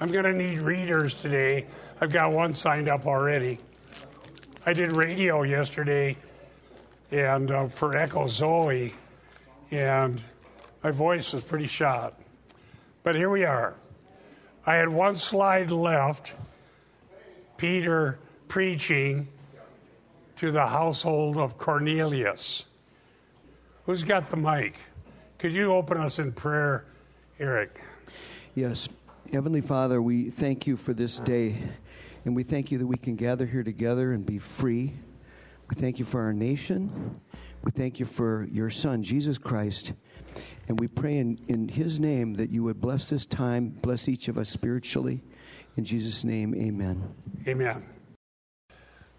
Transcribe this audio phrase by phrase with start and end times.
[0.00, 1.66] I'm going to need readers today.
[2.00, 3.58] I've got one signed up already.
[4.64, 6.16] I did radio yesterday
[7.10, 8.94] and uh, for Echo Zoe,
[9.70, 10.22] and
[10.84, 12.14] my voice was pretty shot.
[13.02, 13.74] But here we are.
[14.66, 16.34] I had one slide left
[17.56, 19.28] Peter preaching
[20.36, 22.66] to the household of Cornelius.
[23.86, 24.76] Who's got the mic?
[25.38, 26.84] Could you open us in prayer,
[27.40, 27.80] Eric?
[28.54, 28.88] Yes.
[29.32, 31.58] Heavenly Father, we thank you for this day,
[32.24, 34.94] and we thank you that we can gather here together and be free.
[35.68, 37.20] We thank you for our nation.
[37.62, 39.92] We thank you for your Son, Jesus Christ.
[40.66, 44.28] And we pray in, in His name that you would bless this time, bless each
[44.28, 45.22] of us spiritually.
[45.76, 47.14] In Jesus' name, amen.
[47.46, 47.84] Amen.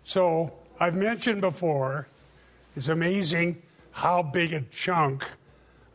[0.04, 2.08] So, I've mentioned before,
[2.76, 5.30] it's amazing how big a chunk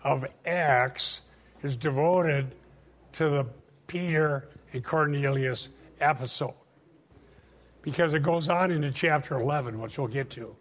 [0.04, 1.22] of Acts
[1.64, 2.54] is devoted
[3.14, 3.46] to the
[3.94, 5.68] Peter and Cornelius
[6.00, 6.54] episode.
[7.80, 10.56] Because it goes on into chapter 11, which we'll get to.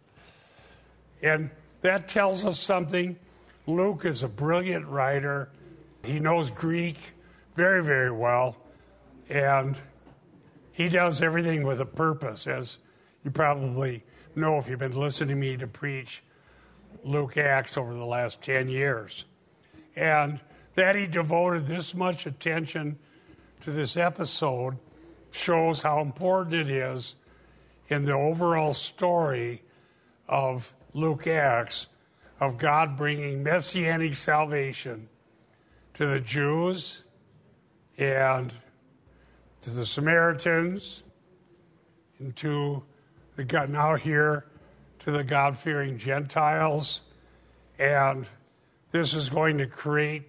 [1.23, 1.49] And
[1.81, 3.17] that tells us something.
[3.65, 5.49] Luke is a brilliant writer.
[6.03, 6.97] He knows Greek
[7.55, 8.55] very, very well.
[9.29, 9.79] And
[10.71, 12.77] he does everything with a purpose, as
[13.23, 14.03] you probably
[14.35, 16.21] know if you've been listening to me to preach
[17.03, 19.25] Luke Acts over the last 10 years.
[19.95, 20.39] And
[20.75, 22.99] that he devoted this much attention
[23.63, 24.77] to this episode
[25.31, 27.15] shows how important it is
[27.87, 29.61] in the overall story
[30.27, 31.87] of Luke Acts
[32.41, 35.07] of God bringing messianic salvation
[35.93, 37.05] to the Jews
[37.97, 38.53] and
[39.61, 41.03] to the Samaritans
[42.19, 42.83] and to
[43.37, 44.45] the God now here
[44.99, 47.01] to the God fearing Gentiles.
[47.79, 48.27] And
[48.91, 50.23] this is going to create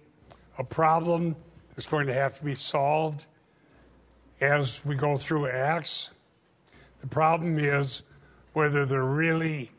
[0.57, 1.35] a problem
[1.75, 3.25] that's going to have to be solved
[4.39, 6.11] as we go through Acts.
[7.01, 8.03] The problem is
[8.53, 9.71] whether they're really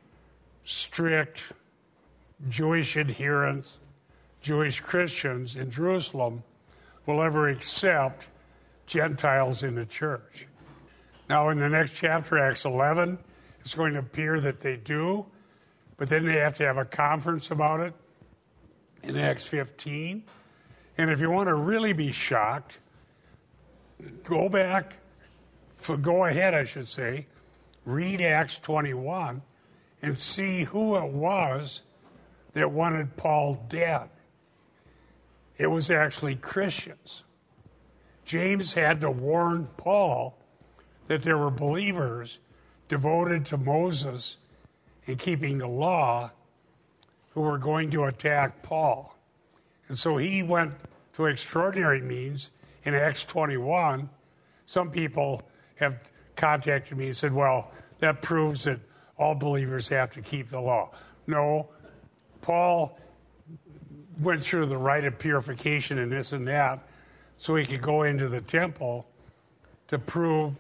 [0.65, 1.45] strict
[2.49, 3.79] Jewish adherents,
[4.41, 6.43] Jewish Christians in Jerusalem
[7.07, 8.29] will ever accept
[8.87, 10.47] Gentiles in the church.
[11.29, 13.19] Now, in the next chapter, Acts 11,
[13.61, 15.27] it's going to appear that they do,
[15.97, 17.95] but then they have to have a conference about it
[19.03, 20.23] in Acts 15.
[20.99, 22.81] And if you want to really be shocked,
[24.25, 24.97] go back,
[26.01, 27.27] go ahead, I should say,
[27.85, 29.43] read Acts 21
[30.03, 31.83] and see who it was
[32.53, 34.09] that wanted Paul dead.
[35.59, 37.25] It was actually Christians.
[38.25, 40.37] James had to warn Paul
[41.07, 42.41] that there were believers
[42.89, 44.37] devoted to Moses
[45.07, 46.31] and keeping the law
[47.31, 49.16] who were going to attack Paul.
[49.89, 50.75] And so he went
[51.15, 52.51] to extraordinary means
[52.83, 54.09] in Acts 21.
[54.67, 55.43] Some people
[55.77, 55.99] have
[56.35, 57.71] contacted me and said, well,
[58.01, 58.81] that proves that
[59.17, 60.91] all believers have to keep the law.
[61.27, 61.69] No,
[62.43, 62.99] Paul
[64.21, 66.87] went through the rite of purification and this and that
[67.37, 69.07] so he could go into the temple
[69.89, 70.59] to prove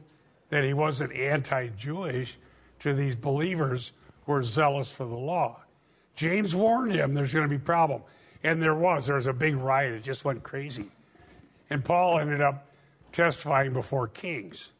[0.50, 2.36] that he wasn't anti Jewish
[2.80, 3.92] to these believers
[4.24, 5.60] who were zealous for the law.
[6.14, 8.02] James warned him there's going to be problem.
[8.42, 9.06] And there was.
[9.06, 9.94] There was a big riot.
[9.94, 10.90] It just went crazy.
[11.70, 12.68] And Paul ended up
[13.12, 14.70] testifying before kings.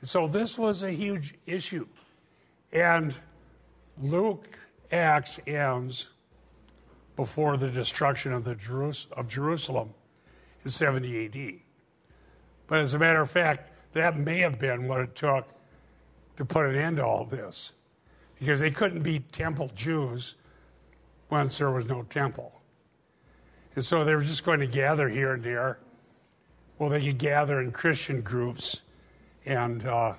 [0.00, 1.86] And so this was a huge issue.
[2.72, 3.16] And
[4.00, 4.58] Luke
[4.90, 6.10] Acts ends
[7.16, 9.94] before the destruction of, the Jerus- of Jerusalem
[10.64, 11.60] in 70 AD.
[12.66, 15.46] But as a matter of fact, that may have been what it took
[16.36, 17.72] to put an end to all this.
[18.38, 20.34] Because they couldn't be temple Jews
[21.30, 22.52] once there was no temple.
[23.76, 25.78] And so they were just going to gather here and there.
[26.78, 28.80] Well, they could gather in Christian groups
[29.44, 30.14] and uh,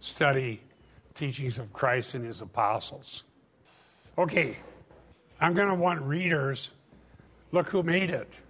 [0.00, 0.62] study
[1.12, 3.24] teachings of Christ and his apostles.
[4.16, 4.58] Okay,
[5.40, 6.70] I'm going to want readers.
[7.52, 8.40] Look who made it.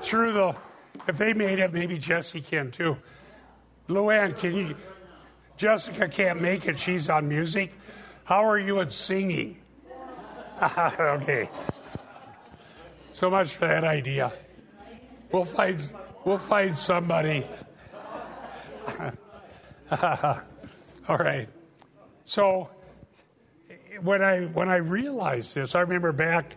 [0.00, 0.54] Through the,
[1.08, 2.98] if they made it, maybe Jesse can too.
[3.88, 4.76] Luann, can you?
[5.56, 6.78] Jessica can't make it.
[6.78, 7.74] She's on music.
[8.24, 9.58] How are you at singing?
[10.98, 11.48] okay.
[13.12, 14.32] So much for that idea.
[15.30, 15.80] We'll find
[16.24, 17.46] we'll find somebody.
[20.02, 21.48] All right.
[22.24, 22.70] So
[24.02, 26.56] when I when I realized this, I remember back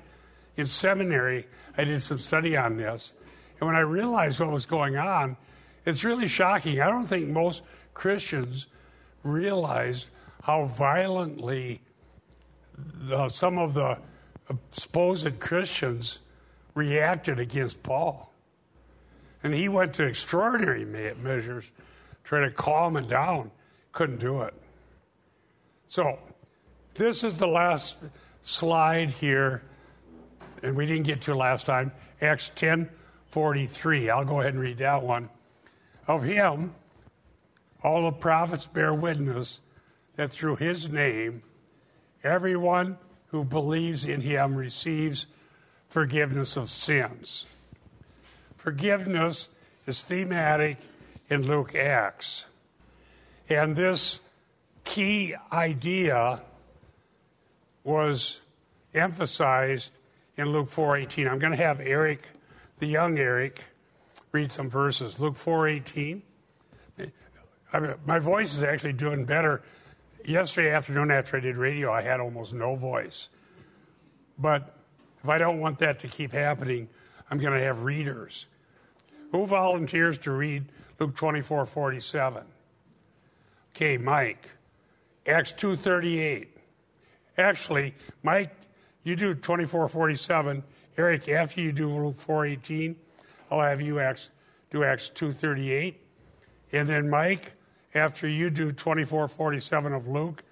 [0.56, 3.14] in seminary, I did some study on this,
[3.60, 5.38] and when I realized what was going on,
[5.86, 6.82] it's really shocking.
[6.82, 7.62] I don't think most
[7.94, 8.68] Christians
[9.24, 10.10] realized
[10.44, 11.82] how violently
[12.96, 13.98] the, some of the
[14.72, 16.20] supposed Christians
[16.74, 18.34] reacted against Paul.
[19.44, 21.72] And he went to extraordinary measures,
[22.24, 23.52] trying to calm it down.
[23.92, 24.54] Couldn't do it.
[25.88, 26.20] So,
[26.94, 28.00] this is the last
[28.42, 29.64] slide here,
[30.62, 31.92] and we didn't get to last time.
[32.22, 32.90] Acts 10
[33.28, 34.10] 43.
[34.10, 35.30] I'll go ahead and read that one.
[36.08, 36.76] Of him,
[37.84, 39.62] all the prophets bear witness
[40.16, 41.42] that through his name,
[42.24, 42.98] everyone
[43.28, 45.26] who believes in him receives
[45.90, 47.46] forgiveness of sins.
[48.56, 49.50] Forgiveness
[49.88, 50.78] is thematic
[51.30, 52.46] in Luke Acts.
[53.50, 54.20] And this
[54.84, 56.42] key idea
[57.84, 58.42] was
[58.94, 59.92] emphasized
[60.36, 61.28] in Luke 4:18.
[61.28, 62.22] I'm going to have Eric,
[62.80, 63.64] the young Eric,
[64.32, 65.20] read some verses.
[65.20, 66.22] Luke 4:18.
[67.74, 69.64] I mean, my voice is actually doing better.
[70.26, 73.30] Yesterday afternoon, after I did radio, I had almost no voice.
[74.38, 74.76] But
[75.24, 76.90] if I don't want that to keep happening,
[77.30, 78.48] I'm going to have readers.
[79.32, 80.66] Who volunteers to read
[81.00, 82.44] Luke 24 47?
[83.76, 84.50] Okay, Mike.
[85.26, 86.48] Acts 2.38.
[87.38, 88.54] Actually, Mike,
[89.04, 90.64] you do 24.47.
[90.98, 92.96] Eric, after you do Luke 4.18,
[93.50, 94.30] I'll have you Acts,
[94.72, 95.96] do Acts 2.38.
[96.74, 97.54] And then Mike,
[97.94, 100.44] after you do 24.47 of Luke,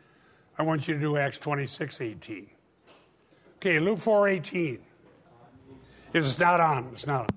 [0.57, 2.47] I want you to do Acts 26.18.
[3.57, 4.79] Okay, Luke 4.18.
[6.13, 6.89] It's not on.
[6.91, 7.27] It's not on.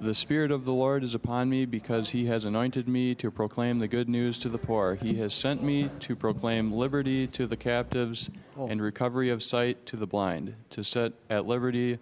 [0.00, 3.80] The Spirit of the Lord is upon me because he has anointed me to proclaim
[3.80, 4.94] the good news to the poor.
[4.94, 9.98] He has sent me to proclaim liberty to the captives and recovery of sight to
[9.98, 11.98] the blind, to set at liberty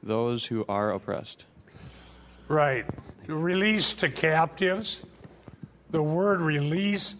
[0.00, 1.44] those who are oppressed.
[2.46, 2.86] Right.
[3.26, 5.02] Release to captives.
[5.90, 7.16] The word release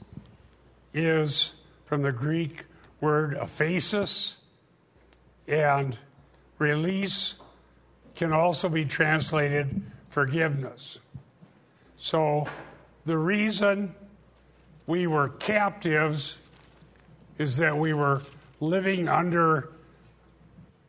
[0.95, 2.65] is from the Greek
[3.01, 4.37] word aphesis,
[5.49, 5.99] and
[6.59, 7.35] release
[8.15, 11.01] can also be translated forgiveness.
[11.97, 12.47] So
[13.05, 13.95] the reason
[14.87, 16.39] we were captives
[17.39, 18.23] is that we were
[18.61, 19.71] living under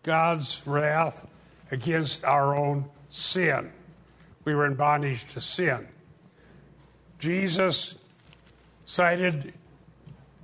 [0.04, 1.26] God's wrath
[1.72, 3.72] against our own sin.
[4.44, 5.88] We were in bondage to sin.
[7.22, 7.94] Jesus
[8.84, 9.54] cited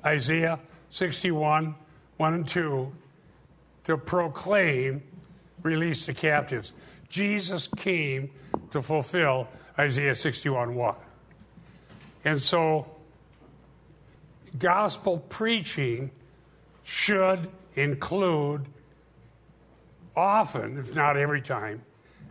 [0.06, 0.60] Isaiah
[0.92, 1.74] 61
[2.18, 2.94] 1 and 2
[3.86, 5.02] to proclaim
[5.64, 6.74] release the captives.
[7.10, 8.30] Jesus came
[8.70, 9.48] to fulfill
[9.80, 10.96] Isaiah 61 1.
[12.26, 12.86] And so,
[14.60, 16.12] gospel preaching
[16.84, 18.68] should include
[20.16, 21.82] often, if not every time,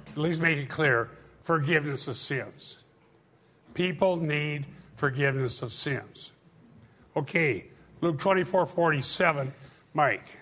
[0.08, 1.10] at least make it clear,
[1.42, 2.78] forgiveness of sins.
[3.76, 4.64] People need
[4.94, 6.32] forgiveness of sins.
[7.14, 7.66] Okay,
[8.00, 9.52] Luke 24 47,
[9.92, 10.38] Mike.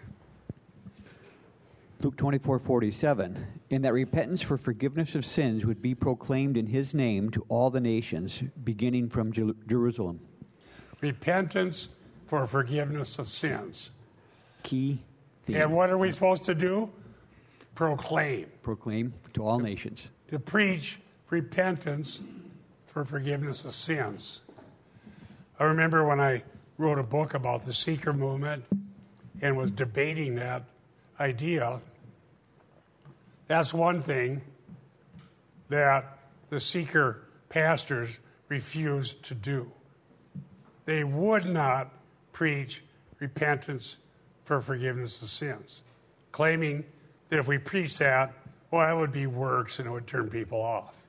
[2.01, 6.95] Luke 24 47, in that repentance for forgiveness of sins would be proclaimed in his
[6.95, 10.21] name to all the nations, beginning from Jerusalem.
[11.01, 11.89] Repentance
[12.27, 13.91] for forgiveness of sins.
[14.63, 15.01] Key
[15.45, 15.57] theme.
[15.57, 16.89] And what are we supposed to do?
[17.75, 18.47] Proclaim.
[18.63, 20.09] Proclaim to all to, nations.
[20.29, 22.21] To preach repentance
[22.94, 24.41] for forgiveness of sins.
[25.61, 26.44] I remember when I
[26.79, 28.64] wrote a book about the seeker movement
[29.43, 30.64] and was debating that
[31.20, 31.81] idea
[33.46, 34.41] that's one thing
[35.69, 36.19] that
[36.50, 39.70] the seeker pastors refused to do.
[40.86, 41.93] They would not
[42.32, 42.82] preach
[43.19, 43.96] repentance
[44.44, 45.82] for forgiveness of sins,
[46.32, 46.84] claiming
[47.29, 48.34] that if we preach that,
[48.70, 51.03] well, that would be works and it would turn people off.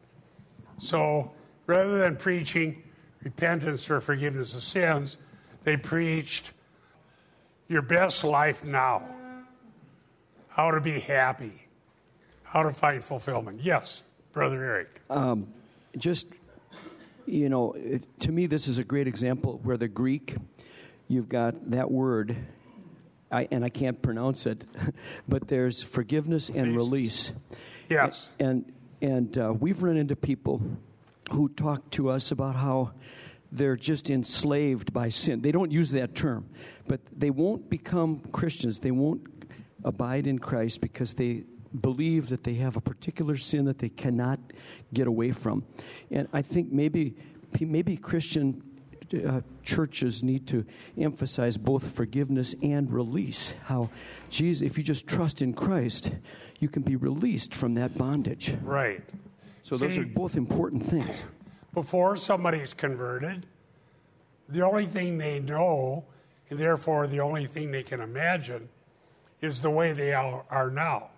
[0.78, 1.32] So
[1.66, 2.84] rather than preaching
[3.24, 5.18] repentance for forgiveness of sins,
[5.64, 6.52] they preached
[7.68, 9.04] your best life now,
[10.50, 11.68] how to be happy,
[12.44, 13.60] how to find fulfillment.
[13.62, 15.02] Yes, Brother Eric.
[15.10, 15.48] Um,
[15.98, 16.28] just,
[17.26, 20.36] you know, it, to me, this is a great example where the Greek,
[21.08, 22.36] you've got that word,
[23.32, 24.66] I, and I can't pronounce it,
[25.28, 27.32] but there's forgiveness and release.
[27.90, 28.30] Yes.
[28.40, 30.62] And, and uh, we've run into people
[31.32, 32.92] who talk to us about how
[33.52, 35.42] they're just enslaved by sin.
[35.42, 36.50] They don't use that term,
[36.88, 38.80] but they won't become Christians.
[38.80, 39.22] They won't
[39.84, 41.44] abide in Christ because they
[41.82, 44.40] believe that they have a particular sin that they cannot
[44.94, 45.64] get away from.
[46.12, 47.16] And I think maybe,
[47.60, 48.62] maybe Christian
[49.14, 50.66] uh, churches need to
[50.98, 53.54] emphasize both forgiveness and release.
[53.66, 53.90] How,
[54.30, 56.12] Jesus, if you just trust in Christ,
[56.60, 58.56] you can be released from that bondage.
[58.62, 59.04] Right.
[59.66, 61.24] So See, those are both important things.
[61.74, 63.48] Before somebody's converted,
[64.48, 66.06] the only thing they know,
[66.52, 68.70] and therefore the only thing they can imagine,
[69.42, 71.10] is the way they are now.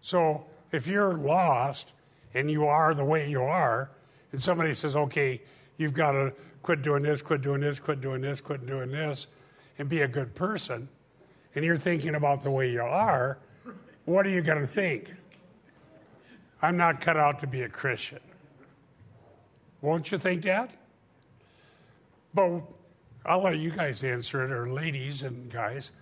[0.00, 1.94] So if you're lost
[2.34, 3.90] and you are the way you are,
[4.30, 5.42] and somebody says, okay,
[5.76, 6.32] you've got to
[6.62, 9.26] quit doing this, quit doing this, quit doing this, quit doing this,
[9.76, 10.88] and be a good person,
[11.56, 13.38] and you're thinking about the way you are,
[14.04, 15.14] what are you going to think?
[16.60, 18.20] I'm not cut out to be a Christian.
[19.80, 20.70] Won't you think that?
[22.34, 22.62] But
[23.24, 25.92] I'll let you guys answer it, or ladies and guys.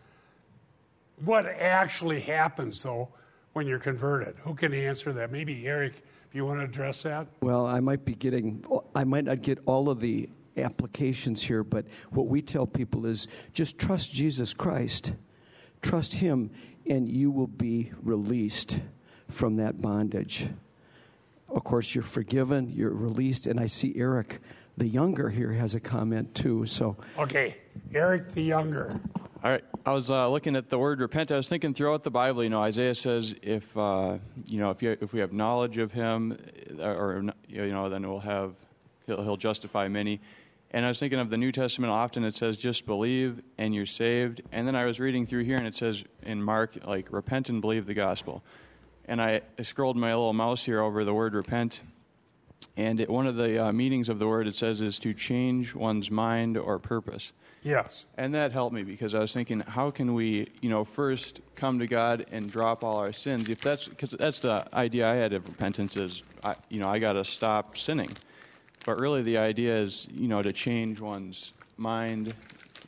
[1.24, 3.08] What actually happens, though,
[3.52, 4.36] when you're converted?
[4.40, 5.30] Who can answer that?
[5.30, 7.26] Maybe Eric, if you want to address that.
[7.42, 11.86] Well, I might be getting, I might not get all of the applications here, but
[12.10, 15.12] what we tell people is just trust Jesus Christ,
[15.82, 16.50] trust Him,
[16.88, 18.80] and you will be released
[19.28, 20.48] from that bondage.
[21.48, 24.40] Of course, you're forgiven, you're released, and I see Eric
[24.76, 26.66] the younger here has a comment too.
[26.66, 27.56] So okay,
[27.94, 29.00] Eric the younger.
[29.42, 31.30] All right, I was uh, looking at the word repent.
[31.30, 34.82] I was thinking throughout the Bible, you know, Isaiah says if uh, you know if
[34.82, 36.38] you, if we have knowledge of Him,
[36.78, 38.54] uh, or you know, then we'll have
[39.06, 40.20] he'll, he'll justify many.
[40.72, 41.92] And I was thinking of the New Testament.
[41.92, 44.42] Often it says just believe and you're saved.
[44.52, 47.60] And then I was reading through here and it says in Mark like repent and
[47.60, 48.42] believe the gospel.
[49.06, 51.80] And I, scrolled my little mouse here over the word repent
[52.76, 55.74] and it, one of the uh, meanings of the word it says is to change
[55.74, 57.32] one's mind or purpose.
[57.62, 58.04] Yes.
[58.16, 61.78] And that helped me because I was thinking, how can we, you know, first come
[61.78, 63.48] to God and drop all our sins?
[63.48, 66.98] If that's because that's the idea I had of repentance is, I, you know, I
[66.98, 68.10] got to stop sinning.
[68.84, 72.34] But really, the idea is, you know, to change one's mind,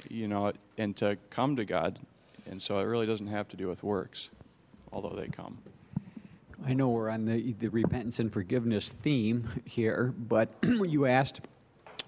[0.09, 1.99] you know, and to come to God.
[2.49, 4.29] And so it really doesn't have to do with works,
[4.93, 5.59] although they come.
[6.67, 11.41] I know we're on the, the repentance and forgiveness theme here, but you asked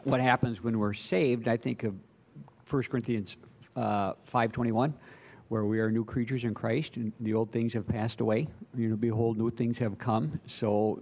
[0.03, 1.95] what happens when we're saved, I think of
[2.69, 3.37] 1 Corinthians
[3.77, 4.93] uh, 5.21,
[5.49, 8.49] where we are new creatures in Christ, and the old things have passed away.
[8.77, 10.41] You know, behold, new things have come.
[10.47, 11.01] So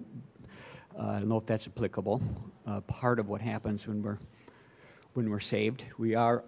[0.98, 2.20] uh, I don't know if that's applicable.
[2.66, 4.18] Uh, part of what happens when we're
[5.14, 6.44] when we're saved, we are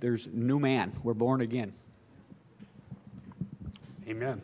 [0.00, 0.92] there's new man.
[1.02, 1.74] We're born again.
[4.08, 4.40] Amen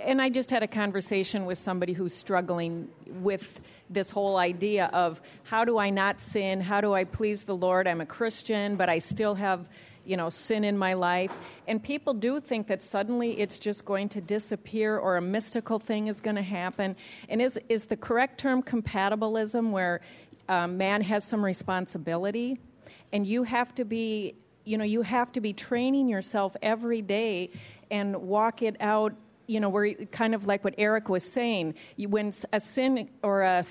[0.00, 5.20] and I just had a conversation with somebody who's struggling with this whole idea of
[5.44, 6.60] how do I not sin?
[6.60, 7.88] How do I please the Lord?
[7.88, 9.68] I'm a Christian, but I still have,
[10.04, 11.36] you know, sin in my life.
[11.66, 16.08] And people do think that suddenly it's just going to disappear or a mystical thing
[16.08, 16.96] is going to happen.
[17.28, 20.00] And is, is the correct term compatibilism where
[20.48, 22.58] um, man has some responsibility
[23.12, 27.50] and you have to be, you know, you have to be training yourself every day
[27.90, 29.14] and walk it out
[29.48, 31.74] you know, we're kind of like what Eric was saying.
[31.96, 33.64] When a sin or a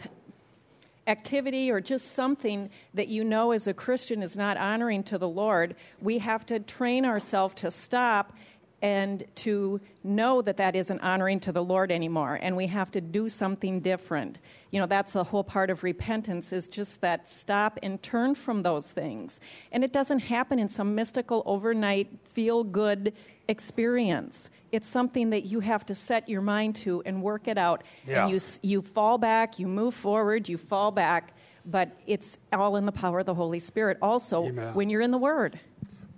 [1.06, 5.30] activity or just something that you know as a Christian is not honoring to the
[5.30, 8.34] Lord, we have to train ourselves to stop
[8.82, 13.02] and to know that that isn't honoring to the Lord anymore and we have to
[13.02, 14.40] do something different.
[14.72, 18.64] You know, that's the whole part of repentance is just that stop and turn from
[18.64, 19.40] those things.
[19.72, 23.14] And it doesn't happen in some mystical overnight feel good
[23.48, 24.50] experience.
[24.72, 27.84] It's something that you have to set your mind to and work it out.
[28.06, 28.24] Yeah.
[28.24, 31.34] And you you fall back, you move forward, you fall back,
[31.66, 34.74] but it's all in the power of the Holy Spirit also Amen.
[34.74, 35.60] when you're in the word.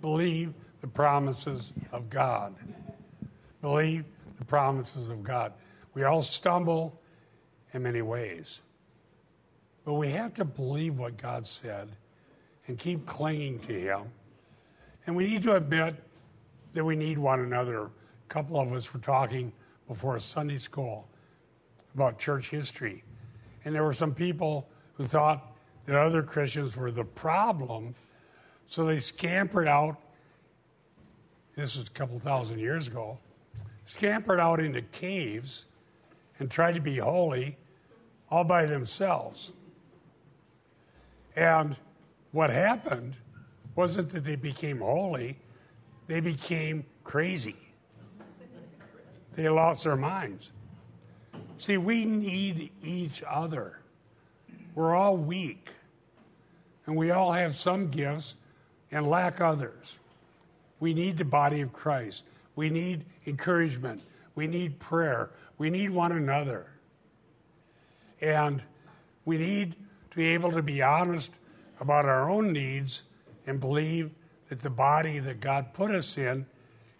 [0.00, 2.54] Believe the promises of God.
[3.62, 4.04] Believe
[4.38, 5.52] the promises of God.
[5.94, 7.00] We all stumble
[7.72, 8.60] in many ways.
[9.84, 11.88] But we have to believe what God said
[12.66, 14.02] and keep clinging to Him.
[15.06, 15.96] And we need to admit
[16.74, 17.84] that we need one another.
[17.84, 17.90] A
[18.28, 19.52] couple of us were talking
[19.88, 21.08] before Sunday school
[21.94, 23.02] about church history.
[23.64, 27.94] And there were some people who thought that other Christians were the problem,
[28.68, 29.96] so they scampered out
[31.56, 33.18] this was a couple thousand years ago,
[33.90, 35.64] scampered out into caves
[36.38, 37.56] and tried to be holy
[38.30, 39.50] all by themselves.
[41.34, 41.76] And
[42.30, 43.16] what happened
[43.74, 45.38] wasn't that they became holy,
[46.06, 47.56] they became crazy.
[49.34, 50.52] They lost their minds.
[51.56, 53.80] See, we need each other.
[54.74, 55.70] We're all weak,
[56.86, 58.36] and we all have some gifts
[58.90, 59.98] and lack others.
[60.78, 62.24] We need the body of Christ.
[62.56, 64.02] We need encouragement.
[64.34, 65.30] We need prayer.
[65.58, 66.66] We need one another.
[68.20, 68.62] And
[69.24, 69.76] we need
[70.10, 71.38] to be able to be honest
[71.80, 73.02] about our own needs
[73.46, 74.10] and believe
[74.48, 76.46] that the body that God put us in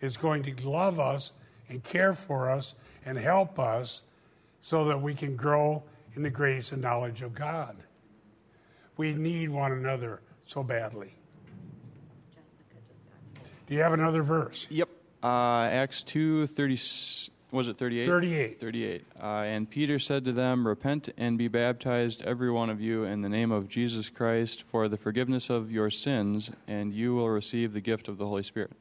[0.00, 1.32] is going to love us
[1.68, 4.02] and care for us and help us
[4.60, 5.82] so that we can grow
[6.14, 7.76] in the grace and knowledge of God.
[8.96, 11.14] We need one another so badly.
[13.66, 14.66] Do you have another verse?
[14.68, 14.88] Yep.
[15.22, 16.78] Uh, Acts 2 30,
[17.52, 18.06] Was it 38?
[18.06, 18.60] 38.
[18.60, 19.04] 38.
[19.20, 23.20] Uh, and Peter said to them, Repent and be baptized, every one of you, in
[23.20, 27.72] the name of Jesus Christ for the forgiveness of your sins, and you will receive
[27.72, 28.72] the gift of the Holy Spirit.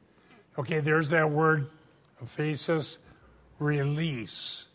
[0.58, 1.70] Okay, there's that word,
[2.22, 2.98] aphesis,
[3.58, 4.66] release.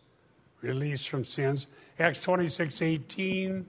[0.62, 1.68] Release from sins.
[2.00, 3.66] Acts 26 18.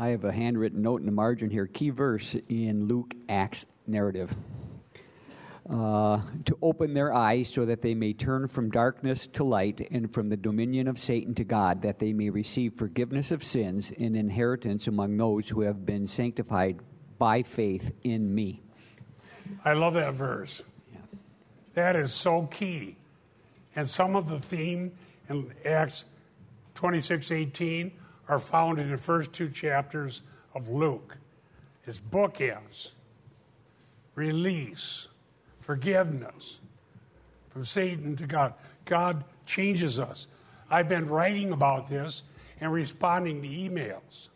[0.00, 4.34] I have a handwritten note in the margin here, key verse in Luke Acts narrative.
[5.68, 10.10] Uh, to open their eyes so that they may turn from darkness to light and
[10.10, 14.16] from the dominion of Satan to God, that they may receive forgiveness of sins and
[14.16, 16.78] inheritance among those who have been sanctified
[17.18, 18.62] by faith in me.
[19.66, 20.62] I love that verse.
[21.74, 22.96] That is so key.
[23.76, 24.92] And some of the theme
[25.28, 26.06] in Acts
[26.74, 27.92] 26 18
[28.30, 30.22] are found in the first two chapters
[30.54, 31.18] of Luke.
[31.82, 32.90] It's bookends,
[34.14, 35.08] release,
[35.58, 36.60] forgiveness
[37.48, 38.54] from Satan to God.
[38.84, 40.28] God changes us.
[40.70, 42.22] I've been writing about this
[42.60, 44.28] and responding to emails.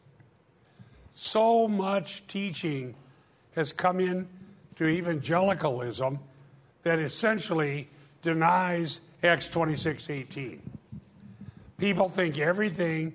[1.11, 2.97] So much teaching
[3.55, 4.29] has come in
[4.75, 6.19] to evangelicalism
[6.83, 7.89] that essentially
[8.23, 10.63] denies Acts 26 18.
[11.79, 13.13] People think everything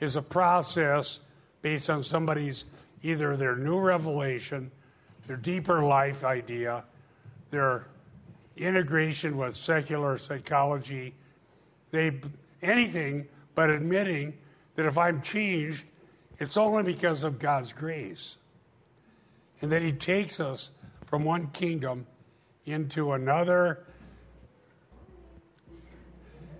[0.00, 1.20] is a process
[1.62, 2.64] based on somebody's
[3.02, 4.70] either their new revelation,
[5.26, 6.84] their deeper life idea,
[7.50, 7.86] their
[8.56, 11.14] integration with secular psychology,
[11.90, 12.20] they
[12.62, 14.36] anything but admitting
[14.74, 15.86] that if I'm changed,
[16.38, 18.36] it's only because of God's grace.
[19.60, 20.70] And that He takes us
[21.06, 22.06] from one kingdom
[22.64, 23.84] into another.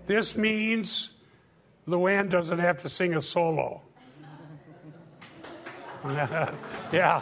[0.07, 1.11] This means
[1.87, 3.81] Luann doesn't have to sing a solo.
[6.05, 7.21] yeah.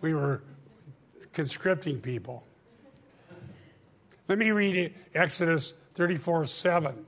[0.00, 0.42] We were
[1.32, 2.44] conscripting people.
[4.28, 7.06] Let me read Exodus 34 7.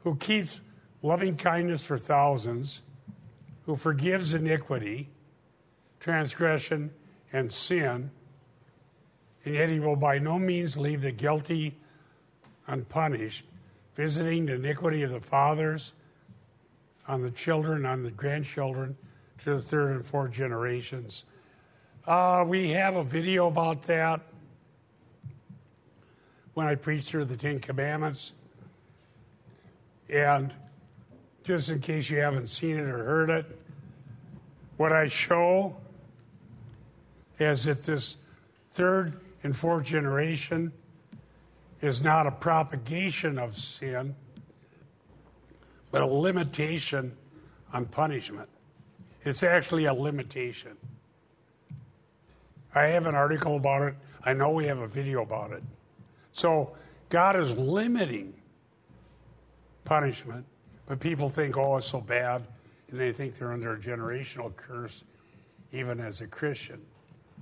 [0.00, 0.60] Who keeps
[1.02, 2.82] loving kindness for thousands,
[3.62, 5.10] who forgives iniquity,
[6.00, 6.90] transgression,
[7.32, 8.10] and sin,
[9.44, 11.78] and yet he will by no means leave the guilty
[12.68, 13.44] unpunished,
[13.94, 15.94] visiting the iniquity of the fathers
[17.08, 18.96] on the children, on the grandchildren,
[19.38, 21.24] to the third and fourth generations.
[22.06, 24.20] Uh, we have a video about that
[26.54, 28.32] when I preached through the Ten Commandments.
[30.08, 30.54] And
[31.44, 33.46] just in case you haven't seen it or heard it,
[34.76, 35.76] what I show
[37.38, 38.16] is that this
[38.70, 40.72] third and fourth generation
[41.80, 44.14] is not a propagation of sin,
[45.90, 47.16] but a limitation
[47.72, 48.48] on punishment.
[49.22, 50.76] It's actually a limitation.
[52.74, 53.94] I have an article about it.
[54.24, 55.62] I know we have a video about it.
[56.32, 56.76] So
[57.08, 58.34] God is limiting
[59.84, 60.44] punishment,
[60.86, 62.46] but people think, oh, it's so bad,
[62.90, 65.04] and they think they're under a generational curse,
[65.72, 66.80] even as a Christian.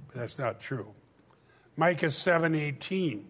[0.09, 0.95] But that's not true.
[1.77, 3.25] Micah 7:18.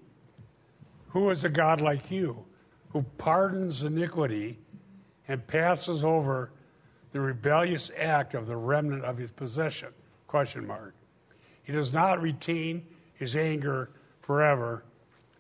[1.09, 2.45] Who is a God like you,
[2.91, 4.59] who pardons iniquity
[5.29, 6.51] and passes over
[7.13, 9.89] the rebellious act of the remnant of his possession?
[10.27, 10.95] Question mark.
[11.63, 13.91] He does not retain his anger
[14.21, 14.85] forever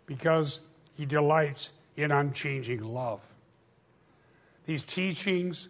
[0.06, 0.60] because
[0.96, 3.20] he delights in unchanging love.
[4.64, 5.68] These teachings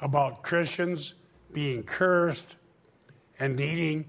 [0.00, 1.14] about Christians
[1.52, 2.56] being cursed
[3.38, 4.04] and needing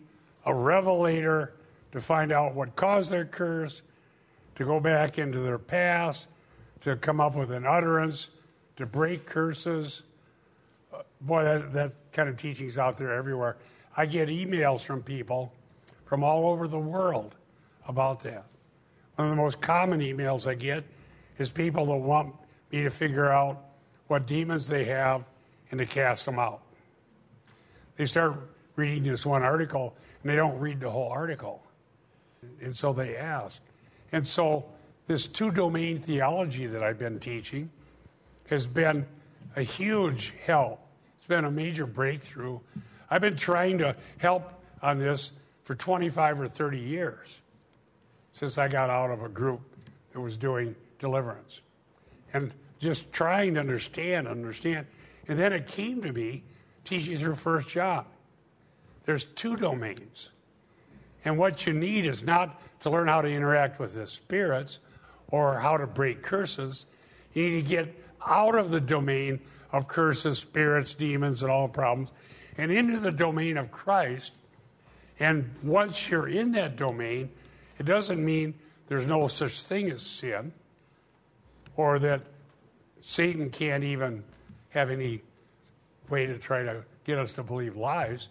[0.46, 1.54] a revelator
[1.92, 3.82] to find out what caused their curse,
[4.56, 6.28] to go back into their past,
[6.82, 8.30] to come up with an utterance,
[8.76, 10.04] to break curses.
[10.94, 13.58] Uh, boy, that, that kind of teaching's out there everywhere.
[13.96, 15.54] I get emails from people
[16.06, 17.36] from all over the world
[17.88, 18.46] about that.
[19.16, 20.84] One of the most common emails I get
[21.38, 22.36] is people that want
[22.72, 23.64] me to figure out
[24.08, 25.24] what demons they have
[25.72, 26.62] and to cast them out.
[27.96, 31.64] They start reading this one article and they don't read the whole article.
[32.62, 33.62] And so they ask.
[34.14, 34.64] And so
[35.08, 37.72] this two domain theology that I've been teaching
[38.48, 39.06] has been
[39.56, 40.80] a huge help.
[41.18, 42.60] It's been a major breakthrough.
[43.10, 45.32] I've been trying to help on this
[45.64, 47.42] for 25 or 30 years
[48.32, 49.62] since I got out of a group
[50.12, 51.62] that was doing deliverance.
[52.34, 54.86] And just trying to understand, understand.
[55.28, 56.44] And then it came to me
[56.84, 58.06] teaching through First John.
[59.06, 60.30] There's two domains.
[61.26, 64.80] And what you need is not to learn how to interact with the spirits
[65.30, 66.86] or how to break curses.
[67.34, 69.40] You need to get out of the domain
[69.72, 72.12] of curses, spirits, demons, and all problems
[72.58, 74.34] and into the domain of Christ.
[75.20, 77.30] And once you're in that domain,
[77.78, 78.54] it doesn't mean
[78.88, 80.52] there's no such thing as sin
[81.76, 82.22] or that
[83.02, 84.24] Satan can't even
[84.70, 85.22] have any
[86.10, 88.30] way to try to get us to believe lies,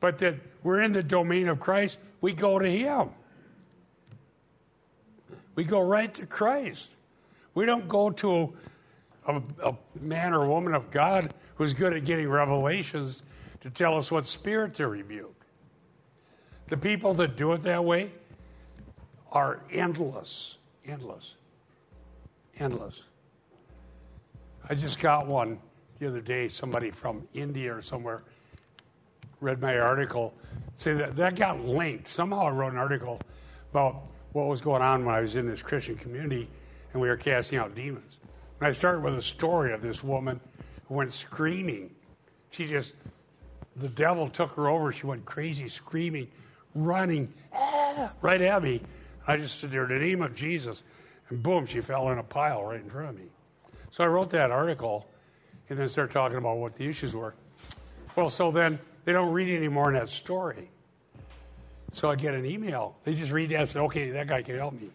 [0.00, 3.10] but that we're in the domain of Christ, we go to Him.
[5.58, 6.94] We go right to Christ.
[7.54, 8.54] We don't go to
[9.26, 13.24] a, a, man or woman of God who's good at getting revelations
[13.62, 15.34] to tell us what spirit to rebuke.
[16.68, 18.12] The people that do it that way
[19.32, 21.34] are endless, endless,
[22.60, 23.02] endless.
[24.70, 25.58] I just got one
[25.98, 28.22] the other day, somebody from India or somewhere
[29.40, 30.34] read my article,
[30.76, 32.06] say that that got linked.
[32.06, 33.20] Somehow I wrote an article
[33.72, 36.48] about what was going on when I was in this Christian community
[36.92, 38.18] and we were casting out demons.
[38.60, 40.40] And I started with a story of this woman
[40.86, 41.94] who went screaming.
[42.50, 42.94] She just,
[43.76, 44.90] the devil took her over.
[44.92, 46.28] She went crazy, screaming,
[46.74, 48.82] running, ah, right at me.
[49.26, 50.82] I just there, in the name of Jesus.
[51.28, 53.28] And boom, she fell in a pile right in front of me.
[53.90, 55.08] So I wrote that article
[55.68, 57.34] and then started talking about what the issues were.
[58.16, 60.70] Well, so then they don't read anymore in that story.
[61.92, 62.96] So I get an email.
[63.04, 64.90] They just read that and say, okay, that guy can help me.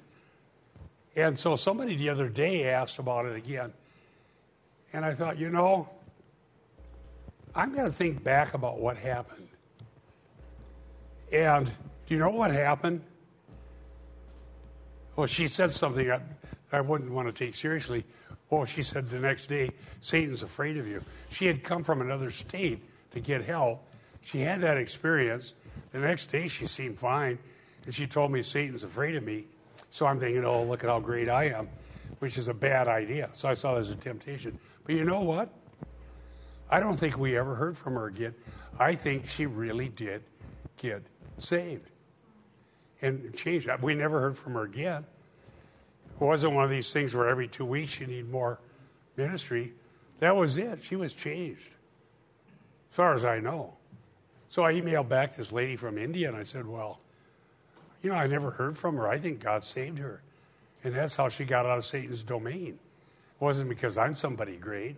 [1.15, 3.73] And so somebody the other day asked about it again.
[4.93, 5.89] And I thought, you know,
[7.55, 9.47] I'm going to think back about what happened.
[11.31, 13.01] And do you know what happened?
[15.15, 16.21] Well, she said something I,
[16.71, 18.05] I wouldn't want to take seriously.
[18.49, 21.03] Well, she said the next day, Satan's afraid of you.
[21.29, 23.83] She had come from another state to get help.
[24.21, 25.53] She had that experience.
[25.91, 27.37] The next day, she seemed fine.
[27.85, 29.45] And she told me, Satan's afraid of me.
[29.89, 31.69] So I'm thinking, oh, look at how great I am,
[32.19, 33.29] which is a bad idea.
[33.33, 34.57] So I saw it as a temptation.
[34.85, 35.49] But you know what?
[36.69, 38.33] I don't think we ever heard from her again.
[38.79, 40.23] I think she really did
[40.77, 41.03] get
[41.37, 41.91] saved
[43.01, 43.69] and changed.
[43.81, 45.05] We never heard from her again.
[46.19, 48.59] It wasn't one of these things where every two weeks you need more
[49.17, 49.73] ministry.
[50.19, 50.81] That was it.
[50.81, 51.69] She was changed,
[52.89, 53.75] as far as I know.
[54.53, 56.99] So I emailed back this lady from India and I said, Well,
[58.03, 59.07] you know, I never heard from her.
[59.07, 60.21] I think God saved her.
[60.83, 62.77] And that's how she got out of Satan's domain.
[62.77, 64.97] It wasn't because I'm somebody great,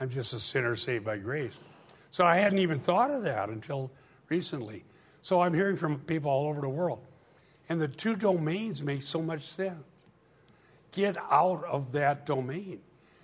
[0.00, 1.52] I'm just a sinner saved by grace.
[2.12, 3.90] So I hadn't even thought of that until
[4.30, 4.84] recently.
[5.20, 7.04] So I'm hearing from people all over the world.
[7.68, 9.84] And the two domains make so much sense.
[10.92, 12.80] Get out of that domain.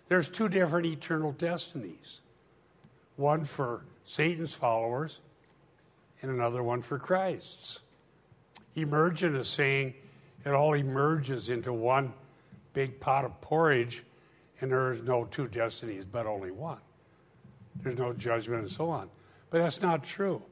[0.09, 2.21] There's two different eternal destinies
[3.17, 5.21] one for Satan's followers,
[6.21, 7.81] and another one for Christ's.
[8.75, 9.95] Emergent is saying
[10.45, 12.13] it all emerges into one
[12.73, 14.05] big pot of porridge,
[14.61, 16.81] and there is no two destinies, but only one.
[17.83, 19.09] There's no judgment and so on.
[19.51, 20.43] But that's not true.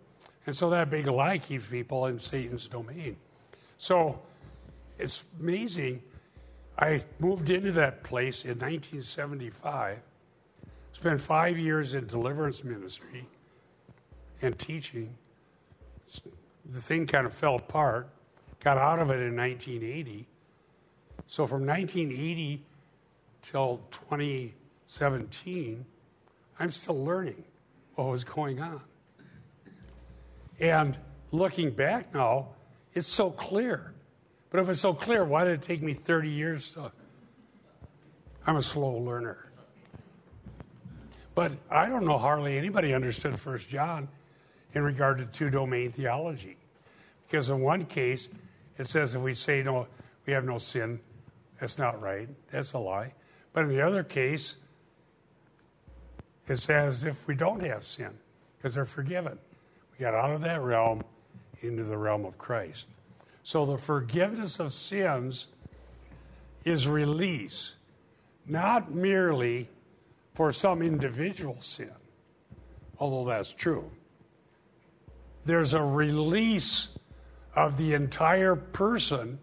[0.47, 3.17] And so that big lie keeps people in Satan's domain.
[3.79, 4.21] So
[4.99, 6.03] it's amazing.
[6.79, 9.99] I moved into that place in 1975,
[10.93, 13.27] spent five years in deliverance ministry
[14.43, 15.17] and teaching.
[16.65, 18.09] The thing kind of fell apart,
[18.61, 20.27] got out of it in 1980.
[21.27, 22.63] So from 1980
[23.43, 25.85] till 2017,
[26.59, 27.45] I'm still learning
[27.95, 28.81] what was going on.
[30.59, 30.97] And
[31.33, 32.49] looking back now,
[32.95, 33.93] it's so clear.
[34.51, 36.93] But if it's so clear, why did it take me 30 years to?
[38.47, 39.51] I'm a slow learner.
[41.35, 44.09] But I don't know hardly anybody understood First John
[44.73, 46.57] in regard to two domain theology.
[47.27, 48.29] Because in one case,
[48.79, 49.87] it says if we say no,
[50.27, 51.01] we have no sin,
[51.61, 52.29] that's not right.
[52.51, 53.15] That's a lie.
[53.53, 54.57] But in the other case,
[56.47, 58.11] it says if we don't have sin,
[58.57, 59.39] because they're forgiven.
[59.93, 61.03] We got out of that realm
[61.61, 62.87] into the realm of Christ.
[63.43, 65.49] So the forgiveness of sins
[66.65, 67.77] is release,
[68.47, 69.69] not merely
[70.35, 71.93] for some individual sin,
[72.99, 73.91] although that's true.
[75.47, 76.89] There's a release
[77.55, 79.39] of the entire person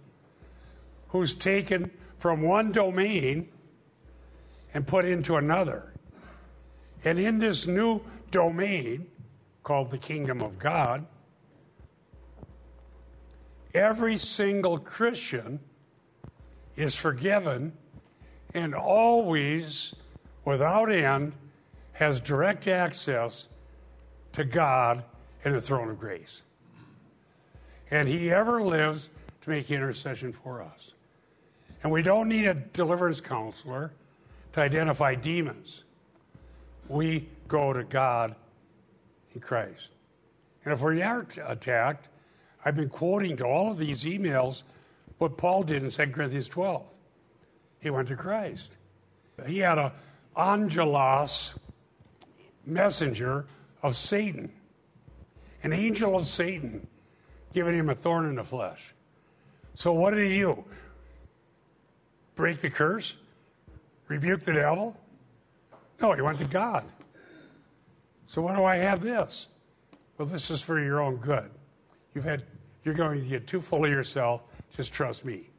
[1.08, 3.48] who's taken from one domain
[4.74, 5.94] and put into another.
[7.06, 9.08] And in this new domain,
[9.63, 11.06] called the kingdom of God,
[13.74, 15.62] every single Christian
[16.76, 17.72] is forgiven
[18.54, 19.96] and always,
[20.44, 21.34] without end,
[21.94, 23.48] has direct access
[24.34, 25.06] to God
[25.44, 26.44] and the throne of grace.
[27.92, 29.10] And He ever lives
[29.42, 30.94] to make intercession for us.
[31.84, 33.92] And we don't need a deliverance counselor
[34.54, 35.84] to identify demons.
[36.88, 38.36] We go to God
[39.34, 39.90] in Christ.
[40.64, 42.08] And if we are attacked,
[42.64, 44.64] I've been quoting to all of these emails
[45.18, 46.84] what Paul did in 2 Corinthians 12.
[47.80, 48.72] He went to Christ.
[49.46, 49.92] He had an
[50.38, 51.58] angelos
[52.66, 53.46] messenger
[53.82, 54.52] of Satan,
[55.63, 56.86] an angel of Satan,
[57.54, 58.93] giving him a thorn in the flesh.
[59.73, 60.63] So what did he do?
[62.36, 63.15] Break the curse?
[64.08, 64.95] Rebuke the devil?
[66.02, 66.86] No, he went to God.
[68.28, 69.47] So why do I have this?
[70.17, 71.49] Well, this is for your own good.
[72.13, 72.43] You've had
[72.84, 74.41] you're going to get too full of yourself.
[74.76, 75.49] Just trust me.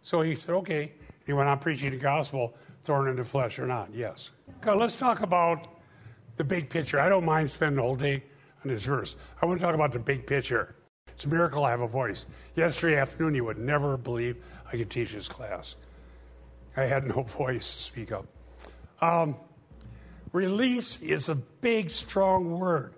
[0.00, 0.92] So he said, okay.
[1.24, 2.54] He went on preaching the gospel,
[2.84, 3.88] thorn in the flesh or not.
[3.92, 4.30] Yes.
[4.58, 5.66] Okay, let's talk about
[6.36, 7.00] the big picture.
[7.00, 8.22] I don't mind spending the whole day
[8.66, 9.16] on this verse.
[9.40, 10.74] I want to talk about the big picture.
[11.08, 12.26] It's a miracle I have a voice.
[12.56, 14.36] Yesterday afternoon, you would never believe
[14.70, 15.76] I could teach this class.
[16.76, 18.26] I had no voice to speak up.
[19.00, 19.36] Um,
[20.32, 22.94] release is a big, strong word.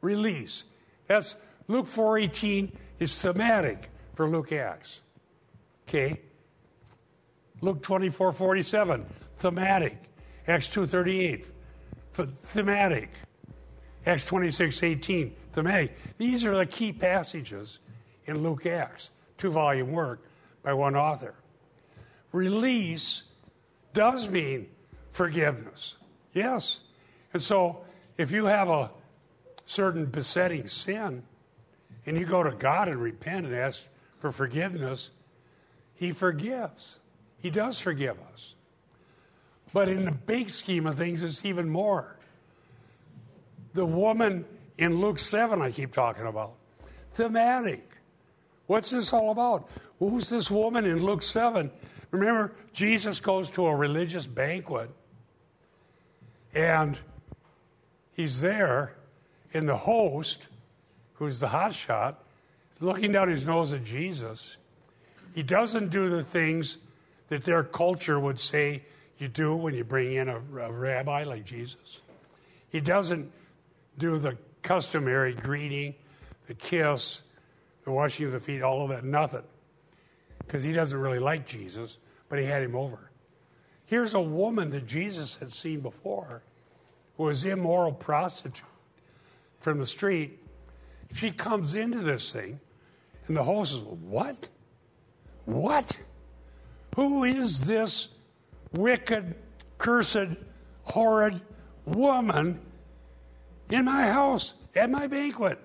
[0.00, 0.64] Release.
[1.06, 1.36] That's
[1.68, 5.00] Luke 4.18 is thematic for Luke Acts.
[5.88, 6.20] Okay?
[7.60, 9.04] Luke 24.47,
[9.36, 9.98] thematic.
[10.48, 11.46] Acts 2.38,
[12.12, 13.10] thematic.
[14.04, 15.96] Acts 26.18, thematic.
[16.18, 17.78] These are the key passages
[18.24, 20.24] in Luke Acts, two volume work
[20.62, 21.34] by one author.
[22.32, 23.22] Release
[23.94, 24.68] does mean
[25.10, 25.96] forgiveness.
[26.32, 26.80] Yes.
[27.32, 27.84] And so
[28.16, 28.90] if you have a
[29.64, 31.22] certain besetting sin
[32.04, 33.88] and you go to God and repent and ask
[34.18, 35.10] for forgiveness,
[35.94, 36.98] He forgives.
[37.38, 38.54] He does forgive us.
[39.72, 42.18] But in the big scheme of things, it's even more.
[43.74, 44.44] The woman
[44.78, 46.54] in Luke 7, I keep talking about,
[47.14, 47.88] thematic.
[48.66, 49.68] What's this all about?
[49.98, 51.70] Who's this woman in Luke 7?
[52.10, 54.90] Remember, Jesus goes to a religious banquet
[56.54, 56.98] and
[58.12, 58.94] he's there,
[59.54, 60.48] and the host,
[61.14, 62.16] who's the hotshot,
[62.80, 64.58] looking down his nose at Jesus.
[65.34, 66.78] He doesn't do the things
[67.28, 68.84] that their culture would say
[69.18, 72.00] you do when you bring in a, a rabbi like Jesus.
[72.68, 73.30] He doesn't
[73.98, 75.94] do the customary greeting,
[76.46, 77.22] the kiss,
[77.84, 79.42] the washing of the feet, all of that, nothing.
[80.38, 83.10] Because he doesn't really like Jesus, but he had him over.
[83.86, 86.42] Here's a woman that Jesus had seen before
[87.16, 88.64] who was immoral prostitute
[89.60, 90.38] from the street.
[91.12, 92.58] She comes into this thing,
[93.26, 94.48] and the host says, What?
[95.44, 95.98] What?
[96.96, 98.08] Who is this
[98.72, 99.34] wicked,
[99.78, 100.36] cursed,
[100.84, 101.42] horrid
[101.84, 102.60] woman
[103.72, 105.58] in my house at my banquet?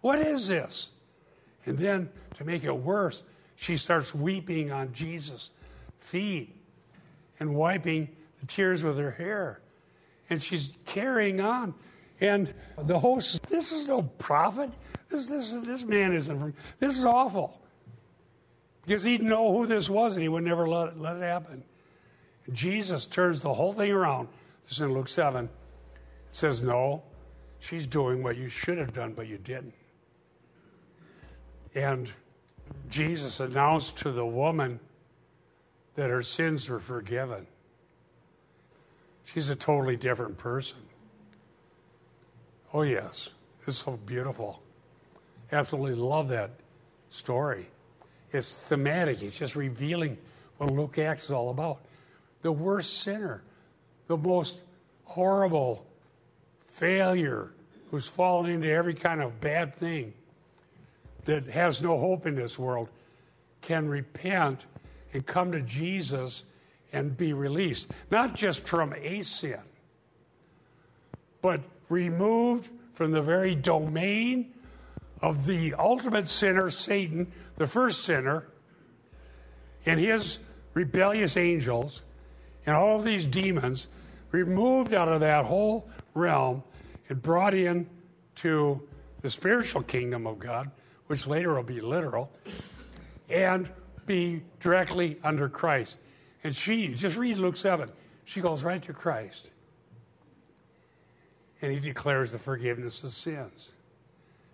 [0.00, 0.90] What is this?
[1.64, 3.24] And then, to make it worse,
[3.56, 5.50] she starts weeping on Jesus'
[5.98, 6.54] feet
[7.40, 8.08] and wiping
[8.38, 9.60] the tears with her hair.
[10.30, 11.74] And she's carrying on.
[12.20, 14.70] And the host, this is no prophet.
[15.08, 17.60] This, this, this man isn't from, this is awful.
[18.84, 21.64] Because he'd know who this was and he would never let it, let it happen.
[22.52, 24.28] Jesus turns the whole thing around.
[24.62, 25.46] This is in Luke 7.
[25.46, 25.50] It
[26.28, 27.02] says, No,
[27.66, 29.74] she's doing what you should have done, but you didn't.
[31.74, 32.10] And
[32.88, 34.80] Jesus announced to the woman
[35.94, 37.46] that her sins were forgiven.
[39.24, 40.78] She's a totally different person.
[42.72, 43.30] Oh, yes.
[43.66, 44.62] It's so beautiful.
[45.50, 46.50] Absolutely love that
[47.10, 47.66] story.
[48.30, 50.18] It's thematic, it's just revealing
[50.58, 51.80] what Luke Acts is all about.
[52.42, 53.42] The worst sinner,
[54.06, 54.60] the most
[55.04, 55.86] horrible
[56.66, 57.52] failure
[57.90, 60.12] who's fallen into every kind of bad thing
[61.24, 62.88] that has no hope in this world
[63.60, 64.66] can repent
[65.12, 66.44] and come to Jesus
[66.92, 67.88] and be released.
[68.10, 69.60] Not just from a sin,
[71.42, 74.52] but removed from the very domain
[75.20, 78.46] of the ultimate sinner, Satan, the first sinner,
[79.84, 80.38] and his
[80.74, 82.02] rebellious angels,
[82.66, 83.88] and all of these demons,
[84.30, 86.62] removed out of that whole realm
[87.08, 87.88] and brought in
[88.36, 88.82] to
[89.22, 90.70] the spiritual kingdom of God,
[91.06, 92.30] which later will be literal,
[93.28, 93.70] and
[94.06, 95.98] be directly under Christ.
[96.44, 97.90] And she, just read Luke 7,
[98.24, 99.50] she goes right to Christ.
[101.62, 103.72] And he declares the forgiveness of sins.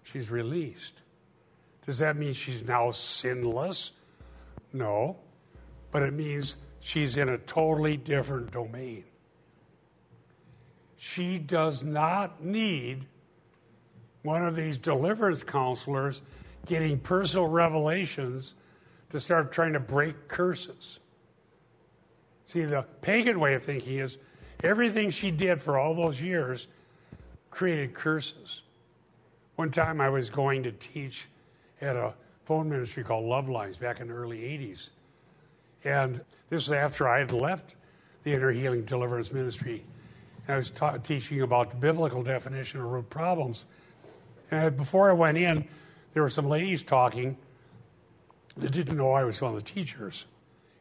[0.04, 1.02] She's released.
[1.84, 3.92] Does that mean she's now sinless?
[4.72, 5.16] No.
[5.90, 9.04] But it means she's in a totally different domain.
[11.04, 13.06] She does not need
[14.22, 16.22] one of these deliverance counselors
[16.64, 18.54] getting personal revelations
[19.10, 21.00] to start trying to break curses.
[22.46, 24.18] See, the pagan way of thinking is
[24.62, 26.68] everything she did for all those years
[27.50, 28.62] created curses.
[29.56, 31.26] One time I was going to teach
[31.80, 34.90] at a phone ministry called Love Lines back in the early 80s.
[35.82, 37.74] And this was after I had left
[38.22, 39.84] the Inner Healing Deliverance Ministry.
[40.48, 43.64] I was ta- teaching about the biblical definition of root problems.
[44.50, 45.68] And before I went in,
[46.12, 47.36] there were some ladies talking
[48.56, 50.26] that didn't know I was one of the teachers.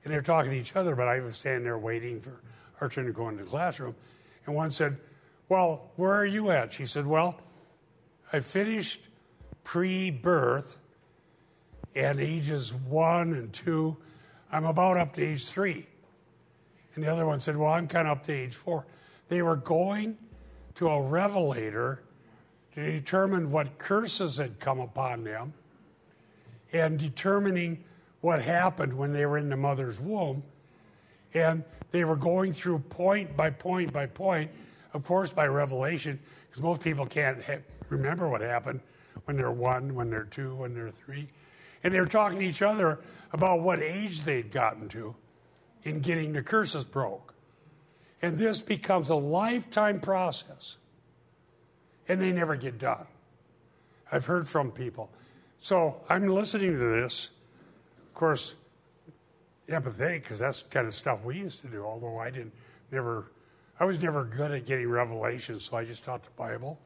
[0.04, 2.42] And they were talking to each other, but I was standing there waiting for
[2.82, 3.96] our turn to go into the classroom.
[4.46, 4.98] And one said,
[5.48, 6.74] Well, where are you at?
[6.74, 7.40] She said, Well,
[8.34, 9.02] I finished
[9.64, 10.78] pre birth
[11.96, 13.98] and ages one and two.
[14.52, 15.86] I'm about up to age three.
[16.96, 18.86] And the other one said, Well, I'm kind of up to age four.
[19.32, 20.18] They were going
[20.76, 22.04] to a revelator
[22.74, 25.54] to determine what curses had come upon them
[26.74, 27.82] and determining
[28.20, 30.44] what happened when they were in the mother's womb.
[31.34, 34.52] And they were going through point by point by point,
[34.94, 38.82] of course, by revelation, because most people can't ha- remember what happened
[39.24, 41.30] when they're one, when they're two, when they're three.
[41.86, 43.00] And they were talking to each other
[43.32, 45.16] about what age they'd gotten to
[45.84, 47.31] in getting the curses broke.
[48.22, 50.78] And this becomes a lifetime process.
[52.08, 53.08] And they never get done.
[54.12, 55.10] I've heard from people.
[55.60, 57.30] So I'm listening to this.
[58.08, 58.56] Of course,
[59.70, 61.84] empathetic because that's kind of stuff we used to do.
[61.84, 62.54] Although I didn't
[62.92, 63.32] never,
[63.80, 66.80] I was never good at getting revelations, so I just taught the Bible.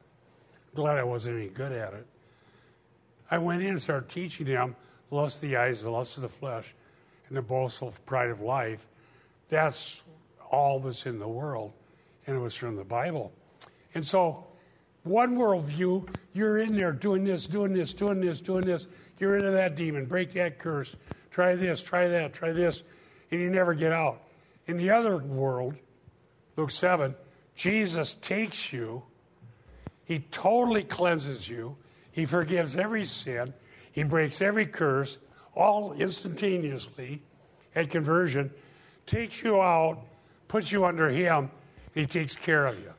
[0.74, 2.06] Glad I wasn't any good at it.
[3.30, 4.76] I went in and started teaching them
[5.10, 6.74] lust of the eyes, the lust of the flesh,
[7.28, 8.86] and the boastful pride of life.
[9.48, 10.02] That's
[10.50, 11.72] all that's in the world,
[12.26, 13.32] and it was from the Bible.
[13.94, 14.46] And so,
[15.04, 18.86] one worldview, you're in there doing this, doing this, doing this, doing this.
[19.18, 20.94] Get rid of that demon, break that curse,
[21.30, 22.82] try this, try that, try this,
[23.30, 24.22] and you never get out.
[24.66, 25.76] In the other world,
[26.56, 27.14] Luke 7,
[27.54, 29.02] Jesus takes you,
[30.04, 31.76] he totally cleanses you,
[32.10, 33.54] he forgives every sin,
[33.92, 35.18] he breaks every curse,
[35.54, 37.22] all instantaneously
[37.74, 38.50] at conversion,
[39.06, 40.02] takes you out,
[40.48, 41.50] puts you under him,
[41.94, 42.92] he takes care of you.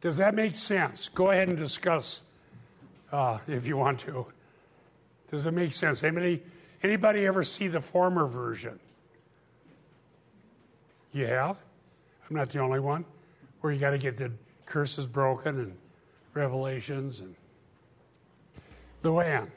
[0.00, 1.08] Does that make sense?
[1.08, 2.22] Go ahead and discuss
[3.10, 4.26] uh, if you want to.
[5.30, 6.04] Does it make sense?
[6.04, 6.42] Anybody,
[6.82, 8.78] anybody ever see the former version?
[11.12, 11.56] You have?
[12.28, 13.04] I'm not the only one.
[13.60, 14.30] Where you got to get the
[14.66, 15.76] curses broken and
[16.34, 17.34] revelations and.
[19.02, 19.48] Luann.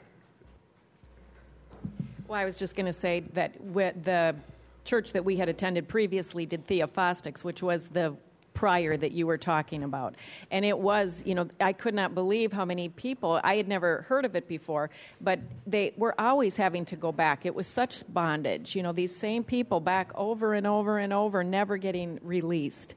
[2.26, 4.36] Well, I was just going to say that with the
[4.88, 8.16] church that we had attended previously did Theophostics, which was the
[8.54, 10.16] prior that you were talking about.
[10.50, 14.02] And it was, you know, I could not believe how many people, I had never
[14.08, 17.46] heard of it before, but they were always having to go back.
[17.46, 21.44] It was such bondage, you know, these same people back over and over and over,
[21.44, 22.96] never getting released.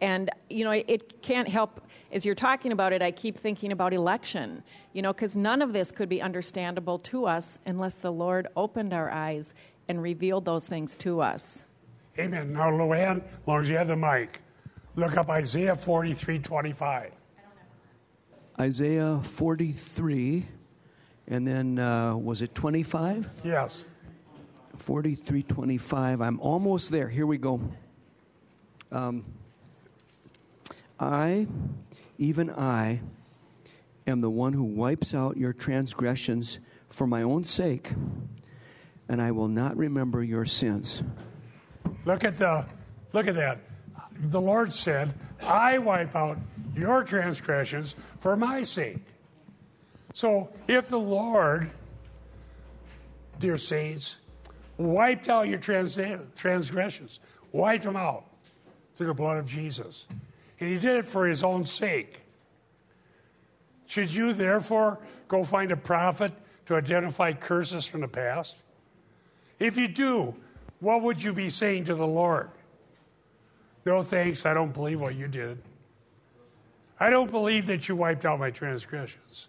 [0.00, 1.80] And, you know, it can't help,
[2.12, 5.72] as you're talking about it, I keep thinking about election, you know, because none of
[5.72, 9.54] this could be understandable to us unless the Lord opened our eyes
[9.88, 11.62] and revealed those things to us.
[12.18, 12.52] Amen.
[12.52, 14.42] Now, Luann, as long as you have the mic,
[14.96, 17.12] look up Isaiah 43 25.
[18.60, 20.46] Isaiah 43,
[21.28, 23.30] and then uh, was it 25?
[23.44, 23.84] Yes.
[24.76, 26.20] 43 25.
[26.20, 27.08] I'm almost there.
[27.08, 27.60] Here we go.
[28.90, 29.24] Um,
[30.98, 31.46] I,
[32.18, 33.00] even I,
[34.06, 37.92] am the one who wipes out your transgressions for my own sake,
[39.08, 41.02] and I will not remember your sins.
[42.04, 42.66] Look at the
[43.12, 43.60] look at that.
[44.20, 46.38] The Lord said, I wipe out
[46.74, 49.04] your transgressions for my sake.
[50.12, 51.70] So if the Lord,
[53.38, 54.16] dear saints,
[54.76, 55.98] wiped out your trans-
[56.34, 57.20] transgressions,
[57.52, 58.24] wiped them out
[58.94, 60.06] through the blood of Jesus,
[60.58, 62.20] and he did it for his own sake.
[63.86, 66.32] Should you therefore go find a prophet
[66.66, 68.56] to identify curses from the past?
[69.58, 70.34] If you do,
[70.80, 72.50] what would you be saying to the Lord?
[73.84, 75.58] No thanks, I don't believe what you did.
[77.00, 79.48] I don't believe that you wiped out my transgressions.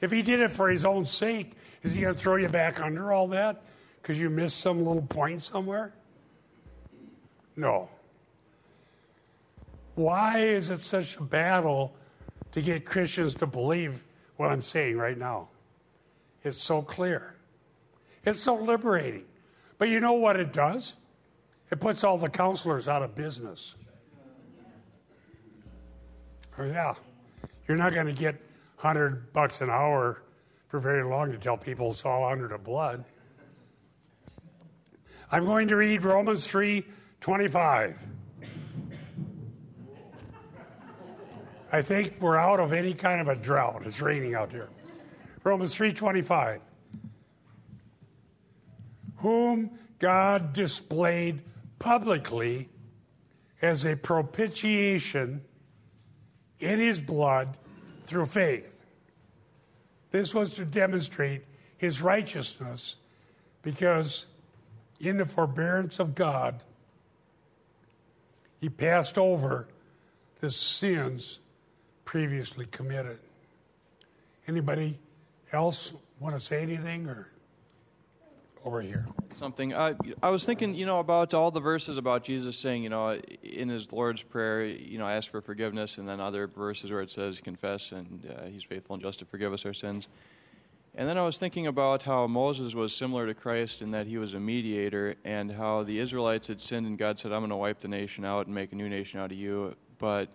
[0.00, 2.80] If he did it for his own sake, is he going to throw you back
[2.80, 3.62] under all that
[4.00, 5.92] because you missed some little point somewhere?
[7.56, 7.88] No.
[9.94, 11.94] Why is it such a battle
[12.52, 14.04] to get Christians to believe
[14.36, 15.48] what I'm saying right now?
[16.42, 17.34] It's so clear.
[18.28, 19.24] It's so liberating.
[19.78, 20.96] But you know what it does?
[21.70, 23.74] It puts all the counselors out of business.
[26.58, 26.94] Oh, yeah.
[27.66, 28.34] You're not going to get
[28.80, 30.22] 100 bucks an hour
[30.68, 33.04] for very long to tell people it's all under the blood.
[35.30, 36.84] I'm going to read Romans 3
[37.20, 37.96] 25.
[41.70, 43.82] I think we're out of any kind of a drought.
[43.84, 44.70] It's raining out here.
[45.44, 46.60] Romans 3:25.
[49.18, 51.42] Whom God displayed
[51.78, 52.68] publicly
[53.60, 55.42] as a propitiation
[56.60, 57.56] in his blood
[58.04, 58.80] through faith.
[60.10, 61.42] This was to demonstrate
[61.76, 62.96] his righteousness
[63.62, 64.26] because
[65.00, 66.62] in the forbearance of God,
[68.60, 69.68] he passed over
[70.40, 71.38] the sins
[72.04, 73.18] previously committed.
[74.46, 74.98] Anybody
[75.52, 77.30] else want to say anything or
[78.64, 79.06] over here?
[79.34, 79.74] Something.
[79.74, 83.18] I, I was thinking, you know, about all the verses about Jesus saying, you know,
[83.42, 87.10] in his Lord's Prayer, you know, ask for forgiveness, and then other verses where it
[87.10, 90.08] says confess and uh, he's faithful and just to forgive us our sins.
[90.94, 94.18] And then I was thinking about how Moses was similar to Christ in that he
[94.18, 97.56] was a mediator, and how the Israelites had sinned, and God said, I'm going to
[97.56, 99.76] wipe the nation out and make a new nation out of you.
[99.98, 100.28] But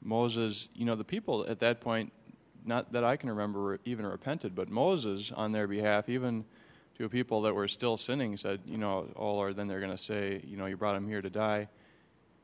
[0.00, 2.12] Moses, you know, the people at that point,
[2.64, 6.44] not that I can remember, even repented, but Moses, on their behalf, even
[6.98, 10.02] to people that were still sinning, said, you know, oh Lord, then they're going to
[10.02, 11.68] say, you know, you brought him here to die.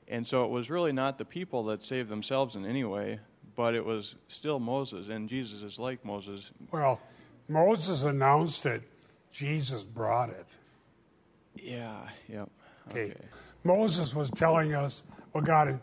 [0.09, 3.21] And so it was really not the people that saved themselves in any way,
[3.55, 6.51] but it was still Moses, and Jesus is like Moses.
[6.73, 7.01] Well,
[7.49, 8.83] Moses announced it,
[9.31, 10.57] Jesus brought it.
[11.55, 12.49] Yeah, yep.
[12.91, 13.11] Okay.
[13.11, 13.21] Okay.
[13.63, 15.79] Moses was telling us what God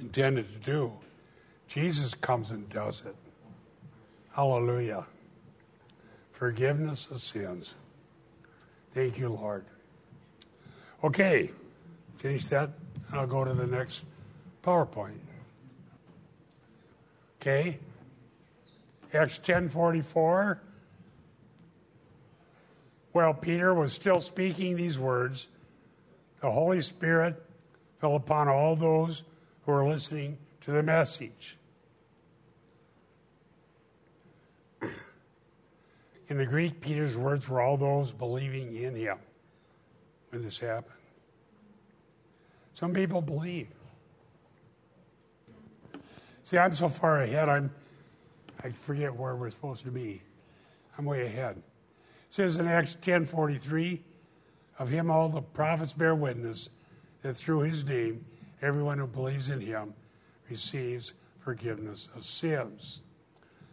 [0.00, 0.92] intended to do.
[1.68, 3.14] Jesus comes and does it.
[4.34, 5.06] Hallelujah.
[6.40, 7.74] Forgiveness of sins.
[8.92, 9.66] Thank you, Lord.
[11.04, 11.50] Okay,
[12.16, 12.70] finish that.
[13.10, 14.04] And I'll go to the next
[14.62, 15.18] PowerPoint.
[17.36, 17.78] Okay.
[19.12, 20.60] Acts 10:44.
[23.12, 25.48] While Peter was still speaking these words,
[26.40, 27.36] the Holy Spirit
[28.00, 29.24] fell upon all those
[29.66, 31.58] who were listening to the message.
[36.30, 39.18] In the Greek, Peter's words were all those believing in him
[40.30, 40.94] when this happened.
[42.72, 43.68] Some people believe.
[46.44, 47.70] See, I'm so far ahead, I'm
[48.62, 50.22] I forget where we're supposed to be.
[50.96, 51.56] I'm way ahead.
[51.56, 51.62] It
[52.28, 54.02] says in Acts 10:43,
[54.78, 56.70] of him all the prophets bear witness
[57.22, 58.24] that through his name
[58.62, 59.94] everyone who believes in him
[60.48, 63.02] receives forgiveness of sins.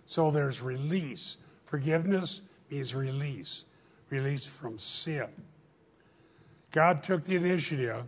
[0.06, 1.38] So there's release.
[1.66, 3.66] Forgiveness means release,
[4.10, 5.28] release from sin.
[6.72, 8.06] God took the initiative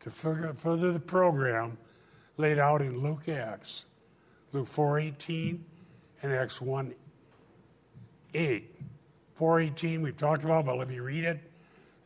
[0.00, 1.78] to further the program
[2.36, 3.84] laid out in Luke Acts,
[4.52, 5.64] Luke 4:18
[6.22, 6.94] and Acts 1
[8.34, 8.74] 8.
[9.34, 11.40] 418 we've talked about, but let me read it.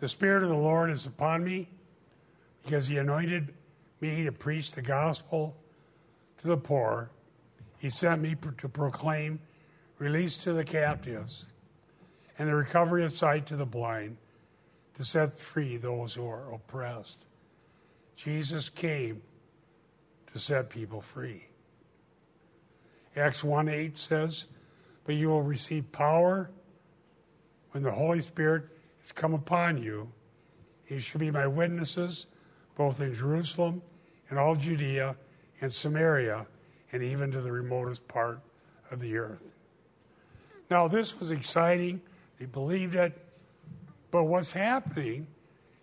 [0.00, 1.68] The Spirit of the Lord is upon me
[2.64, 3.54] because he anointed
[4.00, 5.56] me to preach the gospel
[6.38, 7.10] to the poor.
[7.78, 9.40] He sent me to proclaim
[9.98, 11.46] release to the captives
[12.40, 14.16] and the recovery of sight to the blind,
[14.94, 17.26] to set free those who are oppressed.
[18.16, 19.20] Jesus came
[20.32, 21.48] to set people free.
[23.14, 24.46] Acts 1 8 says,
[25.04, 26.50] But you will receive power
[27.72, 28.64] when the Holy Spirit
[29.00, 30.10] has come upon you.
[30.88, 32.24] You shall be my witnesses
[32.74, 33.82] both in Jerusalem
[34.30, 35.14] and all Judea
[35.60, 36.46] and Samaria
[36.90, 38.40] and even to the remotest part
[38.90, 39.42] of the earth.
[40.70, 42.00] Now, this was exciting.
[42.40, 43.16] They believed it.
[44.10, 45.28] But what's happening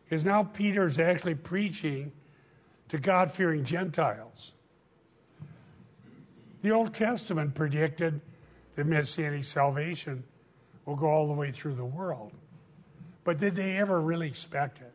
[0.09, 2.11] is now Peter's actually preaching
[2.89, 4.53] to God fearing Gentiles.
[6.61, 8.19] The Old Testament predicted
[8.75, 10.23] that Messianic salvation
[10.85, 12.31] will go all the way through the world.
[13.23, 14.93] But did they ever really expect it?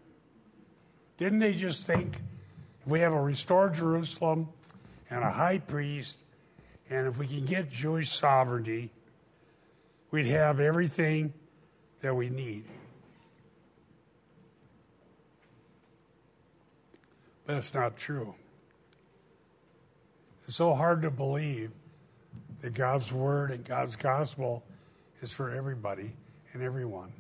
[1.16, 2.16] Didn't they just think
[2.80, 4.48] if we have a restored Jerusalem
[5.10, 6.18] and a high priest,
[6.90, 8.90] and if we can get Jewish sovereignty,
[10.10, 11.32] we'd have everything
[12.02, 12.64] that we need?
[17.48, 18.34] It's not true.
[20.44, 21.70] It's so hard to believe
[22.60, 24.64] that God's word and God's gospel
[25.20, 26.12] is for everybody
[26.52, 27.12] and everyone.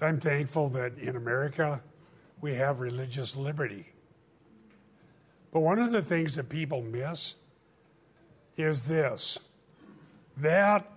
[0.00, 1.80] I'm thankful that in America
[2.40, 3.92] we have religious liberty.
[5.52, 7.34] But one of the things that people miss
[8.56, 9.38] is this
[10.36, 10.93] that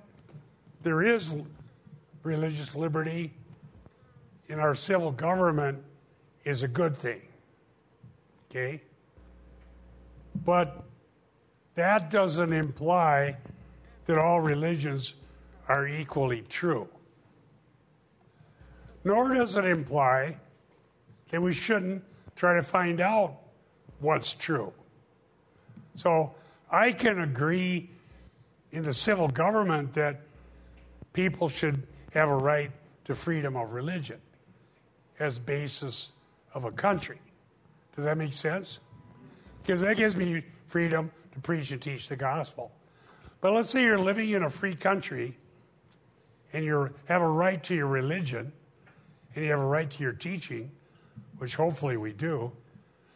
[0.81, 1.33] there is
[2.23, 3.33] religious liberty
[4.47, 5.83] in our civil government
[6.43, 7.21] is a good thing.
[8.49, 8.81] Okay?
[10.45, 10.83] But
[11.75, 13.37] that doesn't imply
[14.05, 15.15] that all religions
[15.67, 16.87] are equally true.
[19.03, 20.39] Nor does it imply
[21.29, 22.03] that we shouldn't
[22.35, 23.37] try to find out
[23.99, 24.71] what's true.
[25.95, 26.35] So
[26.71, 27.89] I can agree
[28.71, 30.21] in the civil government that
[31.17, 32.69] people should have a right
[33.03, 34.19] to freedom of religion
[35.17, 36.11] as basis
[36.53, 37.19] of a country.
[37.95, 38.77] Does that make sense?
[39.63, 42.71] Because that gives me freedom to preach and teach the gospel.
[43.41, 45.35] But let's say you're living in a free country
[46.53, 48.51] and you have a right to your religion
[49.33, 50.69] and you have a right to your teaching,
[51.39, 52.51] which hopefully we do.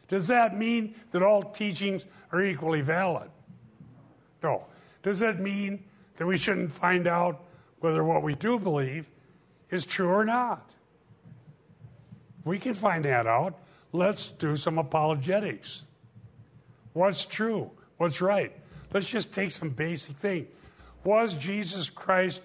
[0.08, 3.30] Does that mean that all teachings are equally valid?
[4.42, 4.66] No.
[5.04, 5.84] Does that mean
[6.16, 7.44] that we shouldn't find out
[7.82, 9.10] whether what we do believe
[9.70, 10.74] is true or not?
[12.46, 13.60] We can find that out.
[13.92, 15.84] Let's do some apologetics.
[16.94, 17.72] What's true?
[17.98, 18.56] What's right?
[18.94, 20.48] Let's just take some basic thing.
[21.04, 22.42] Was Jesus Christ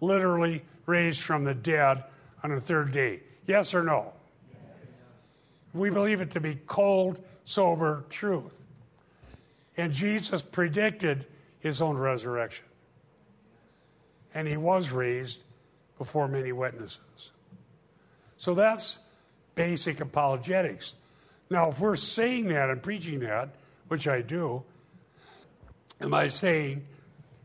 [0.00, 2.04] literally raised from the dead
[2.42, 3.20] on the third day?
[3.46, 4.12] Yes or no?
[5.72, 8.54] We believe it to be cold, sober truth.
[9.76, 11.26] And Jesus predicted
[11.60, 12.66] his own resurrection.
[14.34, 15.40] And he was raised
[15.98, 17.30] before many witnesses.
[18.36, 18.98] So that's
[19.54, 20.94] basic apologetics.
[21.50, 23.50] Now, if we're saying that and preaching that,
[23.88, 24.64] which I do,
[26.00, 26.84] am I saying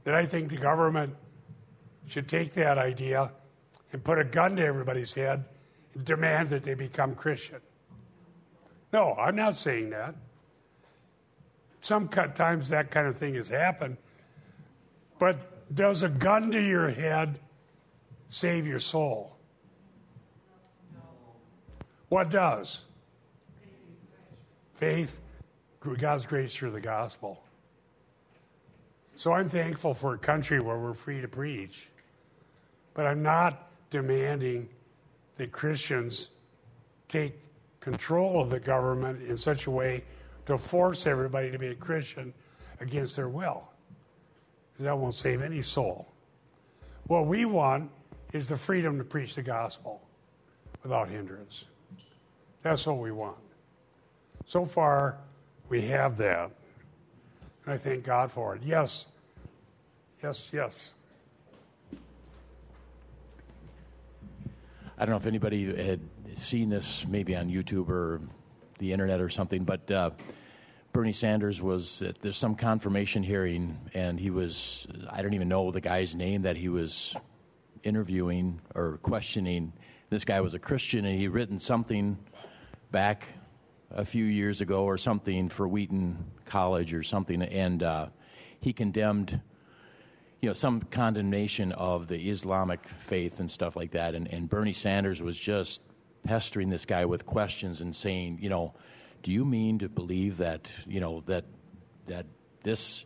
[0.05, 1.15] that I think the government
[2.07, 3.31] should take that idea
[3.91, 5.43] and put a gun to everybody's head
[5.93, 7.59] and demand that they become Christian?
[8.93, 10.15] No, I'm not saying that.
[11.81, 13.97] Sometimes that kind of thing has happened.
[15.19, 17.39] But does a gun to your head
[18.27, 19.35] save your soul?
[22.09, 22.83] What does?
[24.75, 25.19] Faith,
[25.97, 27.41] God's grace through the gospel.
[29.15, 31.89] So I'm thankful for a country where we're free to preach.
[32.93, 34.69] But I'm not demanding
[35.37, 36.29] that Christians
[37.07, 37.39] take
[37.79, 40.03] control of the government in such a way
[40.45, 42.33] to force everybody to be a Christian
[42.79, 43.63] against their will.
[44.79, 46.07] That won't save any soul.
[47.07, 47.89] What we want
[48.33, 50.01] is the freedom to preach the gospel
[50.83, 51.65] without hindrance.
[52.61, 53.37] That's what we want.
[54.45, 55.17] So far,
[55.69, 56.51] we have that.
[57.65, 58.61] And I thank God for it.
[58.63, 59.07] Yes.
[60.21, 60.93] Yes, yes.
[64.99, 65.99] I don't know if anybody had
[66.35, 68.21] seen this maybe on YouTube or
[68.79, 70.11] the internet or something, but uh,
[70.97, 75.69] Bernie Sanders was at there's some confirmation hearing, and he was I don't even know
[75.69, 77.15] the guy's name that he was
[77.83, 79.73] interviewing or questioning.
[80.09, 82.17] This guy was a Christian, and he'd written something
[82.89, 83.27] back
[83.91, 88.07] a few years ago or something for Wheaton College or something, and uh,
[88.59, 89.39] he condemned,
[90.41, 94.15] you know, some condemnation of the Islamic faith and stuff like that.
[94.15, 95.83] And, and Bernie Sanders was just
[96.23, 98.73] pestering this guy with questions and saying, you know,
[99.23, 101.45] do you mean to believe that, you know, that
[102.05, 102.25] that
[102.63, 103.05] this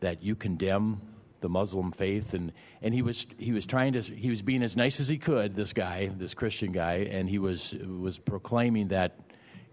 [0.00, 1.00] that you condemn
[1.40, 4.76] the Muslim faith and and he was he was trying to he was being as
[4.76, 9.18] nice as he could this guy this Christian guy and he was was proclaiming that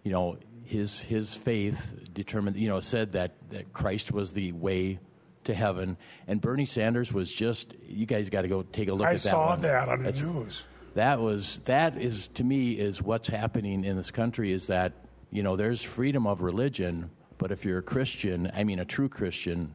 [0.03, 4.99] you know his his faith determined you know said that that Christ was the way
[5.45, 5.97] to heaven
[6.27, 9.15] and Bernie Sanders was just you guys got to go take a look I at
[9.15, 9.61] that saw one.
[9.61, 10.63] that on the That's- news.
[10.95, 14.93] that was that is to me is what's happening in this country is that
[15.33, 17.09] you know there's freedom of religion
[17.39, 19.73] but if you're a christian i mean a true christian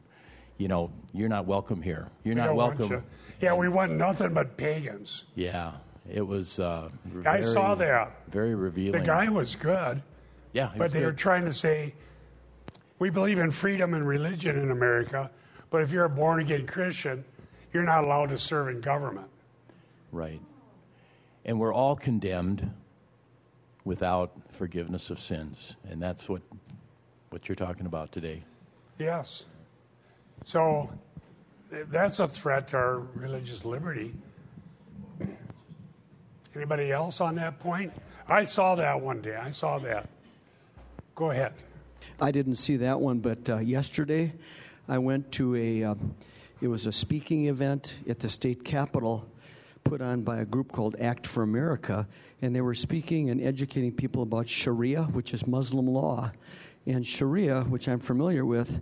[0.57, 3.03] you know you're not welcome here you're We not welcome.
[3.41, 5.25] Yeah, we want nothing but pagans.
[5.35, 5.73] yeah
[6.09, 6.89] it was uh
[7.25, 8.11] I saw that.
[8.31, 10.01] very revealing The guy was good,
[10.53, 11.93] yeah he but they were trying to say
[12.97, 15.31] we believe in freedom and religion in America,
[15.69, 17.23] but if you're a born again Christian,
[17.73, 19.27] you're not allowed to serve in government.
[20.11, 20.41] right
[21.45, 22.71] and we're all condemned
[23.89, 26.43] without forgiveness of sins and that's what
[27.31, 28.43] what you're talking about today
[28.99, 29.45] Yes.
[30.43, 30.89] So
[31.71, 34.13] that's a threat to our religious liberty.
[36.53, 37.93] Anybody else on that point?
[38.27, 39.35] I saw that one day.
[39.35, 40.09] I saw that.
[41.15, 41.53] Go ahead.
[42.19, 44.33] I didn't see that one, but uh, yesterday
[44.89, 45.95] I went to a, uh,
[46.59, 49.25] it was a speaking event at the state capitol
[49.83, 52.07] put on by a group called Act for America,
[52.41, 56.31] and they were speaking and educating people about Sharia, which is Muslim law.
[56.85, 58.81] And Sharia, which I'm familiar with,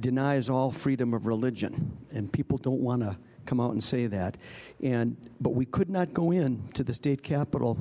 [0.00, 4.36] denies all freedom of religion, and people don't want to come out and say that.
[4.82, 7.78] And but we could not go in to the state capitol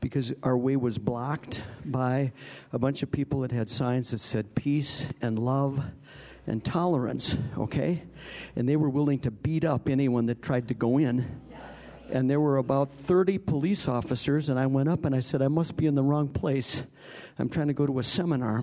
[0.00, 2.32] because our way was blocked by
[2.72, 5.82] a bunch of people that had signs that said peace and love
[6.46, 8.02] and tolerance, okay?
[8.54, 11.40] And they were willing to beat up anyone that tried to go in.
[12.10, 15.48] And there were about 30 police officers and i went up and i said i
[15.48, 16.84] must be in the wrong place.
[17.38, 18.62] I'm trying to go to a seminar.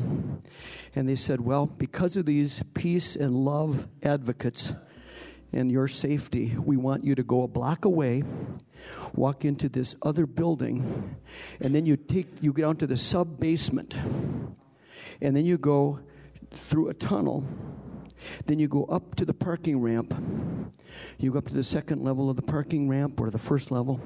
[0.95, 4.73] And they said well because of these peace and love advocates
[5.51, 8.23] and your safety we want you to go a block away
[9.13, 11.15] walk into this other building
[11.59, 13.95] and then you take you get down to the sub basement
[15.21, 15.99] and then you go
[16.51, 17.45] through a tunnel
[18.45, 20.13] then you go up to the parking ramp.
[21.17, 23.99] You go up to the second level of the parking ramp or the first level,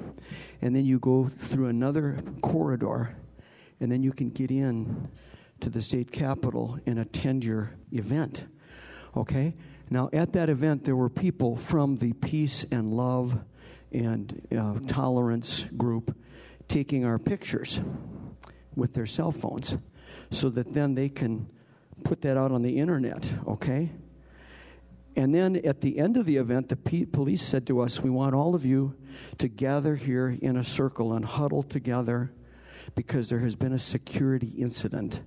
[0.62, 3.16] and then you go through another corridor,
[3.80, 5.08] and then you can get in
[5.60, 8.46] to the state capitol and attend your event.
[9.16, 9.54] Okay?
[9.90, 13.38] Now, at that event, there were people from the peace and love
[13.92, 16.16] and uh, tolerance group
[16.68, 17.80] taking our pictures
[18.76, 19.76] with their cell phones
[20.30, 21.48] so that then they can
[22.04, 23.90] put that out on the internet, okay?
[25.18, 28.36] And then at the end of the event, the police said to us, We want
[28.36, 28.94] all of you
[29.38, 32.30] to gather here in a circle and huddle together
[32.94, 35.22] because there has been a security incident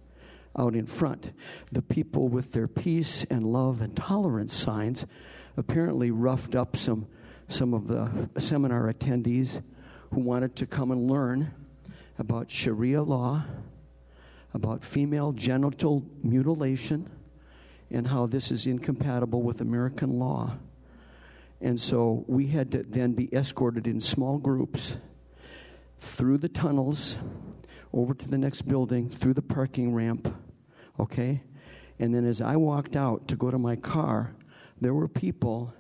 [0.58, 1.34] out in front.
[1.74, 5.06] The people with their peace and love and tolerance signs
[5.58, 7.08] apparently roughed up some,
[7.50, 9.62] some of the seminar attendees
[10.14, 11.52] who wanted to come and learn
[12.18, 13.44] about Sharia law,
[14.54, 17.10] about female genital mutilation
[17.92, 20.58] and how this is incompatible with American law.
[21.60, 24.98] And so we had to then be escorted in small groups
[26.00, 27.18] through the tunnels,
[27.94, 30.34] over to the next building, through the parking ramp,
[31.00, 31.44] okay?
[32.00, 34.34] And then as I walked out to go to my car,
[34.80, 35.74] there were people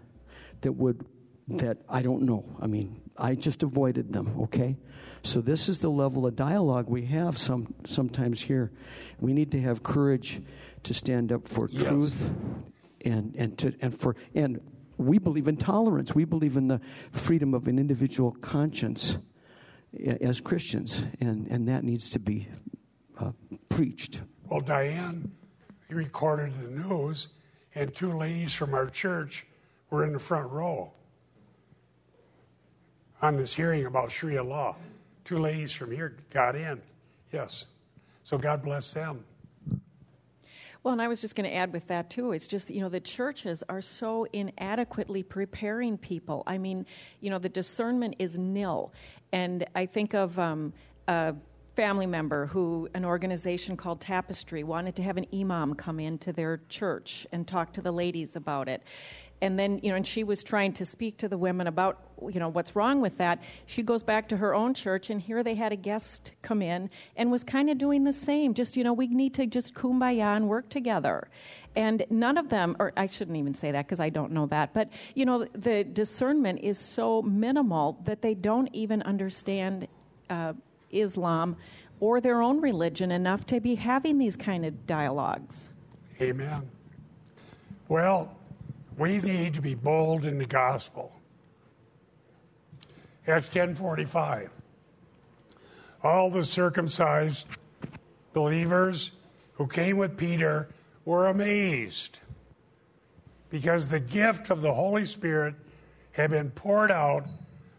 [0.61, 1.03] that would,
[1.47, 2.45] that I don't know.
[2.61, 4.77] I mean, I just avoided them, okay?
[5.23, 8.71] So this is the level of dialogue we have some, sometimes here.
[9.19, 10.41] We need to have courage
[10.83, 11.83] to stand up for yes.
[11.83, 12.31] truth
[13.05, 14.59] and, and, to, and, for, and
[14.97, 16.13] we believe in tolerance.
[16.13, 19.17] We believe in the freedom of an individual conscience
[20.21, 22.47] as Christians, and, and that needs to be
[23.19, 23.31] uh,
[23.69, 24.19] preached.
[24.47, 25.31] Well, Diane
[25.89, 27.29] recorded the news,
[27.75, 29.45] and two ladies from our church
[29.89, 30.93] were in the front row
[33.21, 34.75] on this hearing about Sharia law.
[35.23, 36.81] Two ladies from here got in,
[37.31, 37.65] yes.
[38.23, 39.23] So God bless them.
[40.83, 42.31] Well, and I was just going to add with that too.
[42.31, 46.41] It's just, you know, the churches are so inadequately preparing people.
[46.47, 46.87] I mean,
[47.19, 48.91] you know, the discernment is nil.
[49.31, 50.73] And I think of um,
[51.07, 51.35] a
[51.75, 56.61] family member who, an organization called Tapestry, wanted to have an imam come into their
[56.67, 58.81] church and talk to the ladies about it
[59.41, 62.39] and then you know and she was trying to speak to the women about you
[62.39, 63.41] know what's wrong with that.
[63.65, 66.89] She goes back to her own church and here they had a guest come in
[67.15, 68.53] and was kind of doing the same.
[68.53, 71.27] Just you know we need to just kumbaya and work together.
[71.75, 74.73] And none of them or i shouldn't even say that because i don't know that
[74.73, 79.87] but you know the discernment is so minimal that they don't even understand
[80.29, 80.51] uh,
[80.91, 81.55] islam
[82.01, 85.69] or their own religion enough to be having these kind of dialogues.
[86.19, 86.69] Amen.
[87.87, 88.35] Well
[89.01, 91.11] we need to be bold in the gospel.
[93.25, 94.51] Acts 10:45.
[96.03, 97.47] All the circumcised
[98.31, 99.11] believers
[99.53, 100.69] who came with Peter
[101.03, 102.19] were amazed
[103.49, 105.55] because the gift of the Holy Spirit
[106.11, 107.25] had been poured out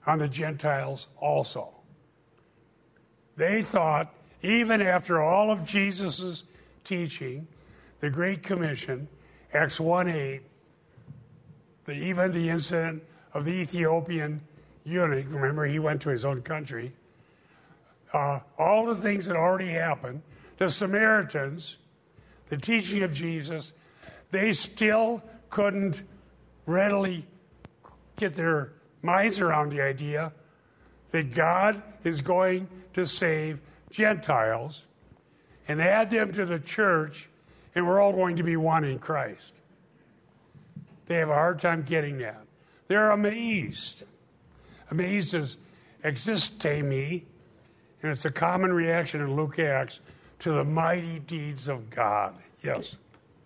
[0.05, 1.73] on the Gentiles also.
[3.37, 4.13] They thought,
[4.43, 6.43] even after all of Jesus'
[6.83, 7.47] teaching,
[8.01, 9.07] the Great Commission,
[9.55, 10.43] Acts 1 8,
[11.85, 13.03] the, even the incident
[13.35, 14.41] of the Ethiopian
[14.85, 16.93] eunuch, remember he went to his own country,
[18.13, 20.23] uh, all the things that already happened,
[20.59, 21.79] the Samaritans,
[22.47, 23.73] the teaching of Jesus,
[24.31, 26.03] they still couldn't
[26.67, 27.27] readily
[28.17, 28.73] get their
[29.03, 30.33] minds around the idea
[31.11, 33.61] that God is going to save
[33.91, 34.87] Gentiles
[35.69, 37.29] and add them to the church,
[37.75, 39.62] and we're all going to be one in Christ.
[41.13, 42.43] They have a hard time getting that.
[42.89, 44.05] They're amazed.
[44.91, 45.59] Amazed is
[46.03, 47.25] existemi,
[48.01, 50.01] and it's a common reaction in Luke Acts
[50.39, 52.35] to the mighty deeds of God.
[52.65, 52.97] Yes.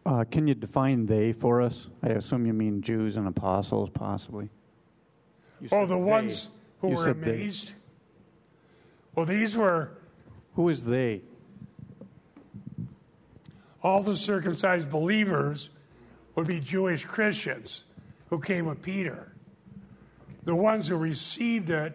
[0.05, 1.89] Uh, can you define they for us?
[2.05, 4.49] I assume you mean Jews and apostles, possibly.
[5.73, 6.01] Oh, the they.
[6.01, 7.71] ones who you were amazed?
[7.71, 7.75] They.
[9.17, 9.91] Well, these were.
[10.55, 11.23] Who is they?
[13.83, 15.71] All the circumcised believers
[16.37, 17.85] would be Jewish Christians
[18.31, 19.33] who came with Peter.
[20.45, 21.95] The ones who received it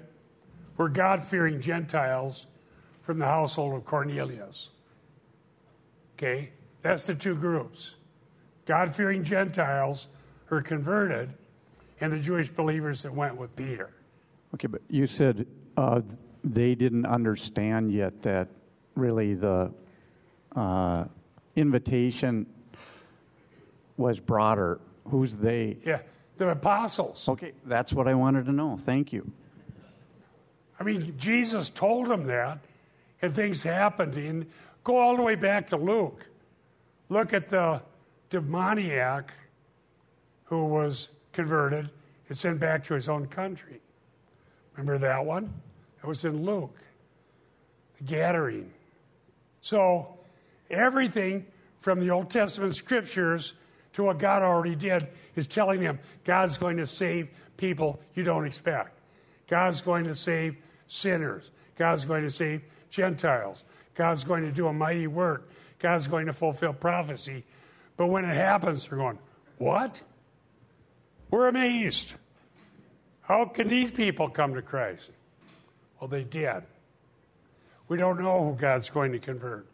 [0.76, 2.48] were God fearing Gentiles
[3.04, 4.70] from the household of Cornelius.
[6.18, 6.52] Okay?
[6.82, 7.96] That's the two groups
[8.66, 10.08] God fearing Gentiles
[10.46, 11.34] who are converted,
[12.00, 13.90] and the Jewish believers that went with Peter.
[14.54, 16.02] Okay, but you said uh,
[16.44, 18.50] they didn't understand yet that
[18.96, 19.72] really the
[20.56, 21.06] uh,
[21.56, 22.46] invitation
[24.02, 24.80] was broader.
[25.08, 25.78] Who's they?
[25.86, 26.02] Yeah,
[26.38, 27.30] the apostles.
[27.30, 28.78] Okay, that's what I wanted to know.
[28.78, 29.32] Thank you.
[30.80, 32.60] I mean, Jesus told them that,
[33.22, 34.16] and things happened.
[34.16, 34.48] And
[34.84, 36.26] go all the way back to Luke.
[37.10, 37.82] Look at the
[38.30, 39.34] demoniac
[40.46, 41.90] who was converted
[42.28, 43.80] and sent back to his own country.
[44.76, 45.54] Remember that one?
[46.02, 46.78] That was in Luke,
[47.98, 48.70] the Gadarene.
[49.62, 50.18] So,
[50.70, 51.46] everything
[51.80, 53.54] from the Old Testament scriptures
[53.94, 58.46] to what God already did is telling him God's going to save people you don't
[58.46, 59.00] expect.
[59.48, 60.56] God's going to save
[60.88, 61.52] sinners.
[61.76, 63.64] God's going to save Gentiles.
[63.96, 65.50] God's going to do a mighty work.
[65.80, 67.44] God's going to fulfill prophecy.
[67.98, 69.20] But when it happens, they're going,
[69.58, 70.02] What?
[71.30, 72.14] We're amazed.
[73.22, 75.12] How can these people come to Christ?
[76.00, 76.64] Well, they did.
[77.88, 79.68] We don't know who God's going to convert.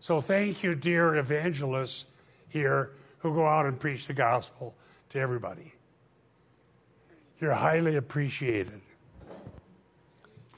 [0.00, 2.06] So thank you, dear evangelists
[2.48, 4.74] here who go out and preach the gospel
[5.10, 5.74] to everybody.
[7.38, 8.80] You're highly appreciated.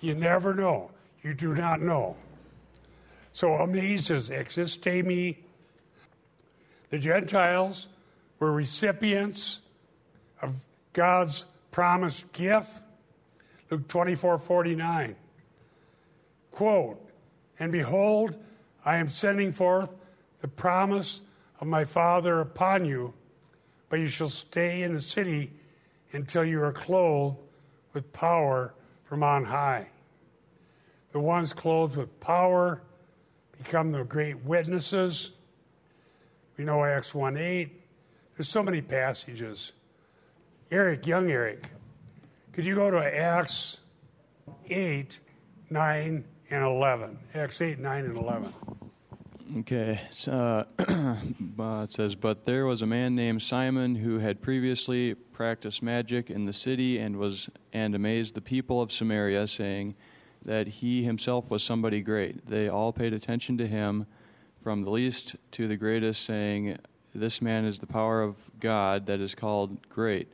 [0.01, 0.91] You never know.
[1.23, 2.17] You do not know.
[3.33, 5.39] So amazes existemi.
[6.91, 7.89] The Gentiles
[8.39, 9.61] were recipients
[10.43, 10.57] of
[10.93, 12.83] God's promised gift.
[13.71, 15.17] Luke 24 49.
[16.51, 17.09] Quote,
[17.59, 18.37] And behold,
[18.85, 19.95] I am sending forth
[20.41, 21.21] the promise
[21.63, 23.15] of my Father upon you,
[23.89, 25.53] but you shall stay in the city
[26.11, 27.39] until you are clothed
[27.93, 29.87] with power from on high.
[31.13, 32.83] The ones clothed with power
[33.57, 35.31] become the great witnesses.
[36.59, 37.81] We know Acts 1 8.
[38.37, 39.71] There's so many passages.
[40.73, 41.69] Eric, young Eric,
[42.53, 43.79] could you go to Acts
[44.69, 45.17] 8,
[45.71, 47.19] 9, and 11?
[47.35, 48.53] Acts 8, 9, and 11.
[49.59, 50.01] Okay.
[50.11, 50.17] It
[51.91, 56.53] says, But there was a man named Simon who had previously practiced magic in the
[56.53, 59.95] city and was and amazed the people of Samaria, saying
[60.45, 62.49] that he himself was somebody great.
[62.49, 64.07] They all paid attention to him,
[64.63, 66.79] from the least to the greatest, saying,
[67.15, 70.33] This man is the power of God that is called great.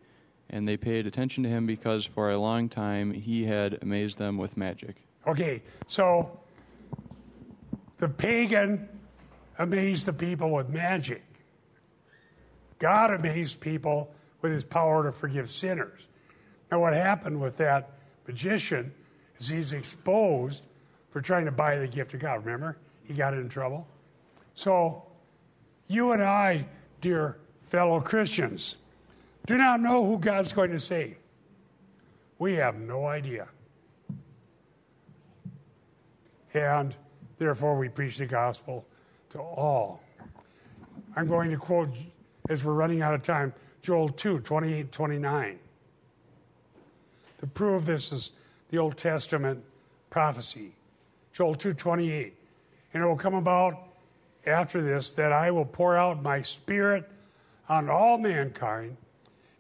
[0.49, 4.39] And they paid attention to him because for a long time he had amazed them
[4.39, 5.03] with magic.
[5.27, 6.41] Okay, so
[7.99, 8.89] the pagan
[9.59, 11.23] amazed the people with magic.
[12.79, 16.07] God amazed people with his power to forgive sinners.
[16.71, 17.91] Now, what happened with that
[18.27, 18.93] magician
[19.37, 20.65] is he's exposed
[21.11, 22.45] for trying to buy the gift of God.
[22.45, 22.77] Remember?
[23.03, 23.89] He got in trouble.
[24.55, 25.03] So,
[25.89, 26.67] you and I,
[27.01, 28.77] dear fellow Christians,
[29.47, 31.17] do not know who God's going to save.
[32.39, 33.49] We have no idea.
[36.55, 36.95] And
[37.39, 38.87] therefore, we preach the gospel
[39.31, 40.01] to all.
[41.17, 41.91] I'm going to quote,
[42.49, 43.53] as we're running out of time,
[43.83, 45.59] Joel 2 28 29.
[47.41, 48.33] To prove this is
[48.71, 49.65] the Old Testament
[50.11, 50.73] prophecy.
[51.33, 52.35] Joel 2 28.
[52.93, 53.75] And it will come about
[54.47, 57.09] after this that I will pour out my spirit
[57.69, 58.97] on all mankind,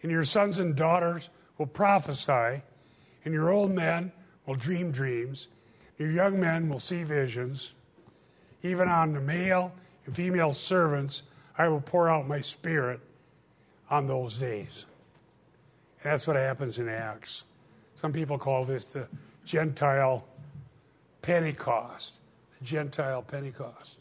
[0.02, 2.62] and your sons and daughters will prophesy,
[3.24, 4.12] and your old men
[4.46, 5.48] will dream dreams,
[5.98, 7.74] your young men will see visions.
[8.62, 9.74] Even on the male
[10.06, 11.22] and female servants,
[11.56, 13.00] I will pour out my spirit
[13.90, 14.86] on those days.
[16.02, 17.44] And that's what happens in Acts.
[17.94, 19.08] Some people call this the
[19.44, 20.24] Gentile
[21.22, 22.20] Pentecost.
[22.58, 23.98] The Gentile Pentecost.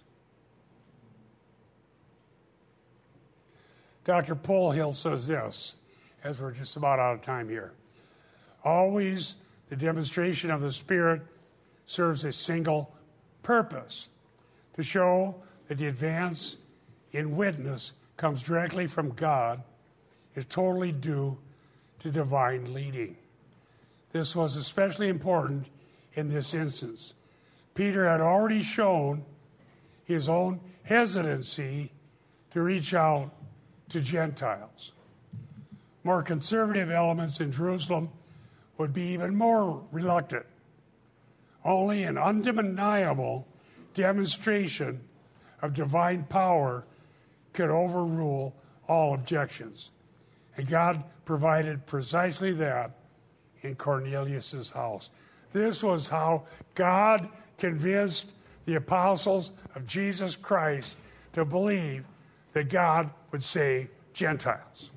[4.03, 4.35] Dr.
[4.35, 5.77] Polhill says this,
[6.23, 7.73] as we're just about out of time here.
[8.63, 9.35] Always
[9.69, 11.21] the demonstration of the Spirit
[11.85, 12.95] serves a single
[13.43, 14.07] purpose
[14.77, 15.35] to show
[15.67, 16.55] that the advance
[17.11, 19.61] in witness comes directly from God
[20.35, 21.37] is totally due
[21.99, 23.17] to divine leading.
[24.11, 25.67] This was especially important
[26.13, 27.15] in this instance.
[27.73, 29.25] Peter had already shown
[30.05, 31.91] his own hesitancy
[32.51, 33.31] to reach out
[33.89, 34.91] to Gentiles.
[36.03, 38.09] More conservative elements in Jerusalem
[38.77, 40.45] would be even more reluctant.
[41.65, 43.47] Only an undeniable
[43.97, 45.01] demonstration
[45.63, 46.85] of divine power
[47.51, 48.55] could overrule
[48.87, 49.91] all objections.
[50.55, 52.91] And God provided precisely that
[53.63, 55.09] in Cornelius' house.
[55.51, 56.45] This was how
[56.75, 57.27] God
[57.57, 58.33] convinced
[58.65, 60.95] the apostles of Jesus Christ
[61.33, 62.05] to believe
[62.53, 64.91] that God would save Gentiles.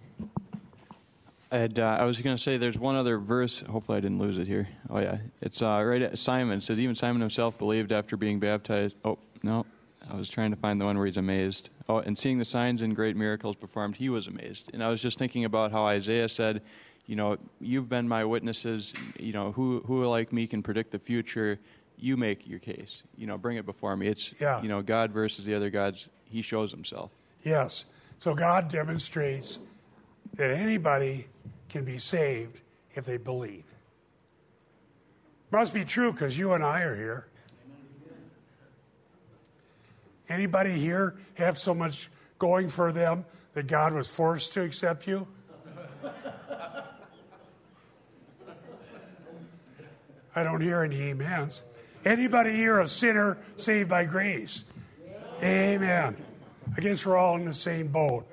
[1.53, 3.61] And, uh, I was going to say there's one other verse.
[3.68, 4.68] Hopefully, I didn't lose it here.
[4.88, 5.18] Oh, yeah.
[5.40, 6.59] It's uh, right at Simon.
[6.59, 8.94] It says, Even Simon himself believed after being baptized.
[9.05, 9.66] Oh, no.
[10.09, 11.70] I was trying to find the one where he's amazed.
[11.88, 14.70] Oh, and seeing the signs and great miracles performed, he was amazed.
[14.72, 16.62] And I was just thinking about how Isaiah said,
[17.07, 18.92] You know, you've been my witnesses.
[19.18, 21.59] You know, who, who like me can predict the future?
[21.96, 23.03] You make your case.
[23.16, 24.07] You know, bring it before me.
[24.07, 24.62] It's, Yeah.
[24.62, 26.09] you know, God versus the other gods.
[26.24, 27.11] He shows himself.
[27.44, 27.86] Yes.
[28.18, 29.59] So God demonstrates
[30.35, 31.26] that anybody
[31.68, 32.61] can be saved
[32.95, 33.64] if they believe.
[35.51, 37.26] Must be true because you and I are here.
[40.28, 42.09] Anybody here have so much
[42.39, 43.24] going for them
[43.55, 45.26] that God was forced to accept you?
[50.37, 51.64] I don't hear any amens.
[52.05, 54.64] Anybody here a sinner saved by grace?
[55.43, 56.16] Amen.
[56.76, 58.30] I guess we're all in the same boat.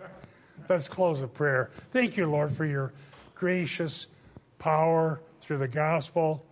[0.70, 1.72] Let's close with prayer.
[1.92, 2.94] Thank you, Lord, for your
[3.36, 4.08] gracious
[4.60, 6.46] power through the gospel.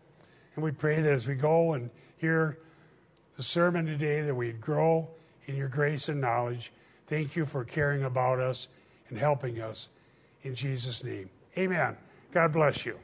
[0.56, 2.58] And we pray that as we go and hear
[3.36, 5.10] the sermon today, that we'd grow
[5.46, 6.72] in your grace and knowledge.
[7.08, 8.68] Thank you for caring about us
[9.10, 9.90] and helping us.
[10.44, 11.30] In Jesus' name.
[11.58, 11.98] Amen.
[12.32, 12.98] God bless you.